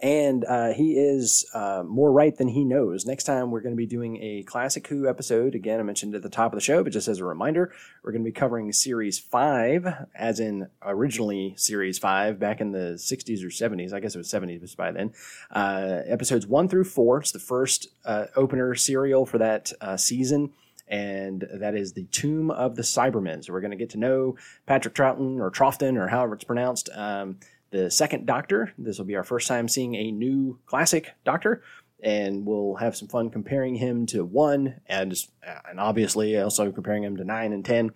And 0.00 0.44
uh, 0.44 0.72
he 0.72 0.92
is 0.92 1.44
uh, 1.54 1.82
more 1.84 2.12
right 2.12 2.36
than 2.36 2.48
he 2.48 2.64
knows. 2.64 3.04
Next 3.04 3.24
time, 3.24 3.50
we're 3.50 3.60
going 3.60 3.74
to 3.74 3.76
be 3.76 3.86
doing 3.86 4.16
a 4.22 4.44
Classic 4.44 4.86
Who 4.86 5.08
episode. 5.08 5.56
Again, 5.56 5.80
I 5.80 5.82
mentioned 5.82 6.14
at 6.14 6.22
the 6.22 6.28
top 6.28 6.52
of 6.52 6.56
the 6.56 6.64
show, 6.64 6.84
but 6.84 6.92
just 6.92 7.08
as 7.08 7.18
a 7.18 7.24
reminder, 7.24 7.72
we're 8.02 8.12
going 8.12 8.22
to 8.22 8.28
be 8.28 8.32
covering 8.32 8.72
Series 8.72 9.18
5, 9.18 10.06
as 10.14 10.38
in 10.38 10.68
originally 10.82 11.54
Series 11.56 11.98
5, 11.98 12.38
back 12.38 12.60
in 12.60 12.70
the 12.70 12.94
60s 12.96 13.42
or 13.42 13.48
70s. 13.48 13.92
I 13.92 13.98
guess 13.98 14.14
it 14.14 14.18
was 14.18 14.30
70s 14.30 14.76
by 14.76 14.92
then. 14.92 15.12
Uh, 15.50 16.02
episodes 16.06 16.46
1 16.46 16.68
through 16.68 16.84
4. 16.84 17.18
It's 17.18 17.32
the 17.32 17.40
first 17.40 17.88
uh, 18.04 18.26
opener 18.36 18.76
serial 18.76 19.26
for 19.26 19.38
that 19.38 19.72
uh, 19.80 19.96
season 19.96 20.52
and 20.90 21.46
that 21.52 21.74
is 21.74 21.92
the 21.92 22.04
Tomb 22.04 22.50
of 22.50 22.76
the 22.76 22.82
Cybermen. 22.82 23.44
So 23.44 23.52
we're 23.52 23.60
going 23.60 23.72
to 23.72 23.76
get 23.76 23.90
to 23.90 23.98
know 23.98 24.36
Patrick 24.66 24.94
Troughton 24.94 25.38
or 25.38 25.50
Troughton 25.50 25.96
or 25.96 26.08
however 26.08 26.34
it's 26.34 26.44
pronounced, 26.44 26.88
um, 26.94 27.36
the 27.70 27.90
second 27.90 28.26
Doctor. 28.26 28.72
This 28.78 28.98
will 28.98 29.04
be 29.04 29.16
our 29.16 29.24
first 29.24 29.48
time 29.48 29.68
seeing 29.68 29.94
a 29.94 30.10
new 30.10 30.58
classic 30.66 31.12
Doctor, 31.24 31.62
and 32.02 32.46
we'll 32.46 32.76
have 32.76 32.96
some 32.96 33.08
fun 33.08 33.30
comparing 33.30 33.74
him 33.74 34.06
to 34.06 34.24
one, 34.24 34.80
and 34.86 35.14
and 35.68 35.80
obviously 35.80 36.38
also 36.40 36.72
comparing 36.72 37.04
him 37.04 37.16
to 37.16 37.24
nine 37.24 37.52
and 37.52 37.64
ten, 37.64 37.90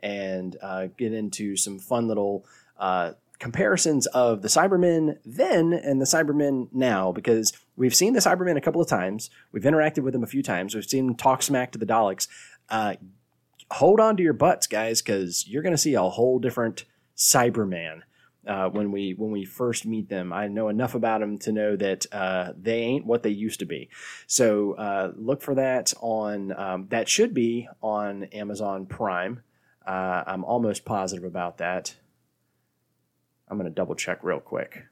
and 0.00 0.56
uh, 0.62 0.88
get 0.96 1.12
into 1.12 1.56
some 1.56 1.78
fun 1.78 2.08
little. 2.08 2.44
Uh, 2.78 3.12
comparisons 3.38 4.06
of 4.06 4.40
the 4.40 4.48
Cybermen 4.48 5.18
then 5.24 5.74
and 5.74 6.00
the 6.00 6.06
Cybermen 6.06 6.68
now 6.72 7.12
because 7.12 7.52
we've 7.76 7.94
seen 7.94 8.14
the 8.14 8.20
Cybermen 8.20 8.56
a 8.56 8.62
couple 8.62 8.80
of 8.80 8.88
times. 8.88 9.28
We've 9.52 9.62
interacted 9.62 10.02
with 10.02 10.14
them 10.14 10.22
a 10.22 10.26
few 10.26 10.42
times. 10.42 10.74
We've 10.74 10.84
seen 10.84 11.06
them 11.06 11.16
talk 11.16 11.42
smack 11.42 11.72
to 11.72 11.78
the 11.78 11.86
Daleks. 11.86 12.28
Uh, 12.70 12.94
hold 13.70 14.00
on 14.00 14.16
to 14.16 14.22
your 14.22 14.32
butts, 14.32 14.66
guys, 14.66 15.02
because 15.02 15.46
you're 15.46 15.62
going 15.62 15.74
to 15.74 15.78
see 15.78 15.94
a 15.94 16.02
whole 16.02 16.38
different 16.38 16.84
Cyberman. 17.16 18.00
Uh, 18.46 18.68
when 18.68 18.92
we 18.92 19.12
when 19.14 19.30
we 19.30 19.44
first 19.44 19.86
meet 19.86 20.08
them, 20.08 20.32
I 20.32 20.48
know 20.48 20.68
enough 20.68 20.94
about 20.94 21.20
them 21.20 21.38
to 21.40 21.52
know 21.52 21.76
that 21.76 22.06
uh, 22.12 22.52
they 22.56 22.80
ain't 22.80 23.06
what 23.06 23.22
they 23.22 23.30
used 23.30 23.58
to 23.60 23.66
be. 23.66 23.88
So 24.26 24.74
uh, 24.74 25.12
look 25.16 25.42
for 25.42 25.54
that 25.56 25.92
on 26.00 26.52
um, 26.58 26.86
that 26.90 27.08
should 27.08 27.34
be 27.34 27.68
on 27.82 28.24
Amazon 28.24 28.86
Prime. 28.86 29.42
Uh, 29.86 30.24
I'm 30.26 30.44
almost 30.44 30.84
positive 30.84 31.24
about 31.24 31.58
that. 31.58 31.96
I'm 33.48 33.58
going 33.58 33.70
to 33.70 33.74
double 33.74 33.94
check 33.94 34.22
real 34.22 34.40
quick. 34.40 34.86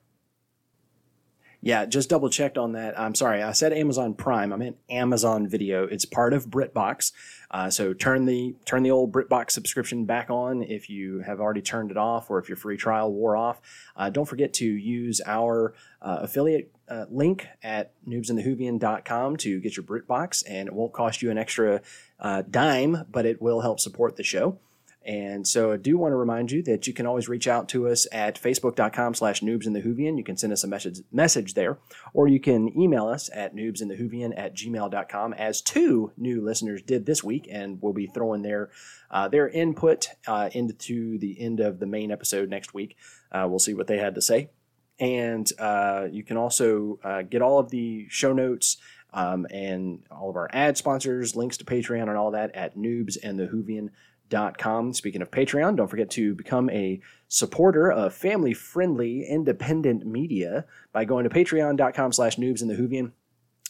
Yeah, 1.65 1.87
just 1.87 2.11
double 2.11 2.29
checked 2.29 2.59
on 2.59 2.73
that. 2.73 3.01
I'm 3.01 3.15
sorry, 3.15 3.43
I 3.43 3.53
said 3.53 3.73
Amazon 3.73 4.13
Prime. 4.13 4.53
I 4.53 4.57
meant 4.57 4.77
Amazon 4.91 5.49
Video. 5.49 5.85
It's 5.85 6.05
part 6.05 6.35
of 6.35 6.49
BritBox. 6.49 7.13
Uh, 7.51 7.71
so 7.71 7.95
turn 7.95 8.27
the 8.27 8.55
turn 8.67 8.83
the 8.83 8.91
old 8.91 9.13
BritBox 9.13 9.53
subscription 9.53 10.05
back 10.05 10.29
on 10.29 10.63
if 10.63 10.91
you 10.91 11.21
have 11.21 11.41
already 11.41 11.63
turned 11.63 11.91
it 11.91 11.97
off, 11.97 12.29
or 12.29 12.39
if 12.39 12.51
your 12.51 12.57
free 12.57 12.77
trial 12.77 13.11
wore 13.11 13.35
off. 13.35 13.63
Uh, 13.97 14.11
don't 14.11 14.27
forget 14.27 14.53
to 14.53 14.67
use 14.67 15.23
our 15.25 15.73
uh, 16.03 16.19
affiliate 16.21 16.71
uh, 16.87 17.07
link 17.09 17.47
at 17.63 17.93
noobsandthewhovian.com 18.07 19.39
to 19.39 19.59
get 19.61 19.75
your 19.75 19.85
BritBox, 19.85 20.45
and 20.47 20.69
it 20.69 20.75
won't 20.75 20.93
cost 20.93 21.23
you 21.23 21.31
an 21.31 21.39
extra 21.39 21.81
uh, 22.21 22.43
dime, 22.43 23.07
but 23.11 23.25
it 23.25 23.41
will 23.41 23.63
help 23.63 23.81
support 23.81 24.17
the 24.17 24.23
show. 24.23 24.59
And 25.05 25.47
so 25.47 25.73
I 25.73 25.77
do 25.77 25.99
want 25.99 26.13
to 26.13 26.17
remind 26.17 26.51
you 26.51 26.63
that 26.63 26.87
you 26.87 26.95
can 26.95 27.07
always 27.07 27.29
reach 27.29 27.47
out 27.47 27.69
to 27.71 27.89
us 27.89 28.07
at 28.11 28.41
facebook.com 28.41 29.15
slash 29.15 29.41
noobs 29.43 29.67
in 29.67 29.75
the 29.75 29.83
Whovian. 29.83 30.17
You 30.17 30.25
can 30.25 30.39
send 30.39 30.53
us 30.53 30.65
a 30.65 30.69
message, 30.69 31.01
message 31.13 31.53
there, 31.53 31.79
or 32.15 32.27
you 32.27 32.41
can 32.41 32.77
email 32.79 33.07
us 33.07 33.29
at 33.35 33.55
noobsinthewhovian 33.55 34.33
at 34.37 34.57
gmail.com 34.57 35.35
as 35.35 35.61
two 35.61 36.13
new 36.17 36.43
listeners 36.43 36.81
did 36.81 37.05
this 37.05 37.23
week. 37.23 37.47
And 37.51 37.83
we'll 37.83 37.93
be 37.93 38.07
throwing 38.07 38.43
their, 38.43 38.71
uh, 39.11 39.29
their 39.29 39.49
input 39.49 40.09
uh, 40.27 40.49
into 40.53 41.19
the 41.19 41.39
end 41.39 41.61
of 41.61 41.81
the 41.81 41.87
main 41.87 42.11
episode 42.11 42.49
next 42.49 42.73
week. 42.73 42.97
Uh, 43.31 43.47
we'll 43.49 43.59
see 43.59 43.75
what 43.75 43.87
they 43.87 43.99
had 43.99 44.15
to 44.15 44.23
say. 44.23 44.51
And 44.99 45.51
uh, 45.59 46.07
you 46.11 46.23
can 46.23 46.39
also 46.39 46.99
uh, 47.05 47.23
get 47.23 47.43
all 47.43 47.59
of 47.59 47.71
the 47.71 48.07
show 48.09 48.33
notes 48.33 48.79
um, 49.13 49.47
and 49.51 50.03
all 50.11 50.31
of 50.31 50.37
our 50.37 50.49
ad 50.53 50.79
sponsors, 50.79 51.37
links 51.37 51.59
to 51.59 51.65
Patreon 51.65 52.09
and 52.09 52.17
all 52.17 52.31
that 52.31 52.55
at 52.55 52.77
noobsandthewhovian.com 52.77 53.91
Com. 54.59 54.93
Speaking 54.93 55.23
of 55.23 55.31
Patreon, 55.31 55.77
don't 55.77 55.89
forget 55.89 56.11
to 56.11 56.35
become 56.35 56.69
a 56.71 57.01
supporter 57.29 57.91
of 57.91 58.15
family-friendly, 58.15 59.27
independent 59.29 60.07
media 60.07 60.65
by 60.93 61.05
going 61.05 61.25
to 61.25 61.31
patreon.com 61.31 62.13
slash 62.13 62.37
noobs 62.37 62.63
in 62.63 62.69
the 62.69 62.75
Whovian. 62.75 63.13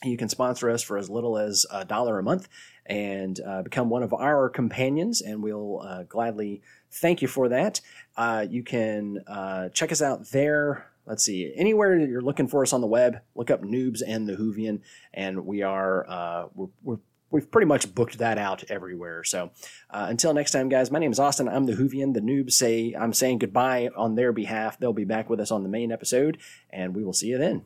You 0.03 0.16
can 0.16 0.29
sponsor 0.29 0.68
us 0.70 0.83
for 0.83 0.98
as 0.98 1.09
little 1.09 1.38
as 1.38 1.64
a 1.70 1.85
dollar 1.85 2.18
a 2.18 2.22
month 2.22 2.48
and 2.87 3.40
uh, 3.46 3.62
become 3.62 3.88
one 3.88 4.03
of 4.03 4.12
our 4.12 4.48
companions, 4.48 5.22
and 5.22 5.42
we'll 5.42 5.81
uh, 5.81 6.03
gladly 6.05 6.62
thank 6.90 7.22
you 7.22 7.29
for 7.29 7.48
that. 7.48 7.81
Uh, 8.16 8.46
you 8.48 8.62
can 8.62 9.24
uh, 9.27 9.68
check 9.70 9.92
us 9.92 10.03
out 10.03 10.31
there. 10.31 10.90
Let's 11.07 11.24
see, 11.24 11.53
anywhere 11.55 11.98
you're 11.98 12.22
looking 12.22 12.48
for 12.48 12.62
us 12.62 12.72
on 12.72 12.81
the 12.81 12.87
web, 12.87 13.20
look 13.35 13.50
up 13.50 13.62
Noobs 13.62 14.03
and 14.07 14.27
the 14.27 14.37
Whovian, 14.37 14.81
and 15.12 15.46
we 15.46 15.62
are 15.62 16.09
uh, 16.09 16.46
we're, 16.55 16.68
we're 16.83 16.98
we've 17.35 17.51
pretty 17.51 17.66
much 17.66 17.92
booked 17.92 18.18
that 18.18 18.38
out 18.38 18.62
everywhere. 18.70 19.25
So 19.25 19.51
uh, 19.90 20.07
until 20.09 20.33
next 20.33 20.53
time, 20.53 20.68
guys, 20.68 20.92
my 20.92 21.01
name 21.01 21.11
is 21.11 21.18
Austin. 21.18 21.49
I'm 21.49 21.66
the 21.66 21.73
Whovian. 21.73 22.14
The 22.14 22.20
noobs 22.20 22.53
say 22.53 22.94
I'm 22.99 23.12
saying 23.12 23.38
goodbye 23.38 23.90
on 23.97 24.14
their 24.14 24.33
behalf. 24.33 24.79
They'll 24.79 24.92
be 24.92 25.05
back 25.05 25.29
with 25.29 25.40
us 25.40 25.51
on 25.51 25.64
the 25.64 25.68
main 25.68 25.90
episode, 25.90 26.38
and 26.70 26.94
we 26.94 27.03
will 27.05 27.12
see 27.12 27.27
you 27.27 27.38
then. 27.38 27.64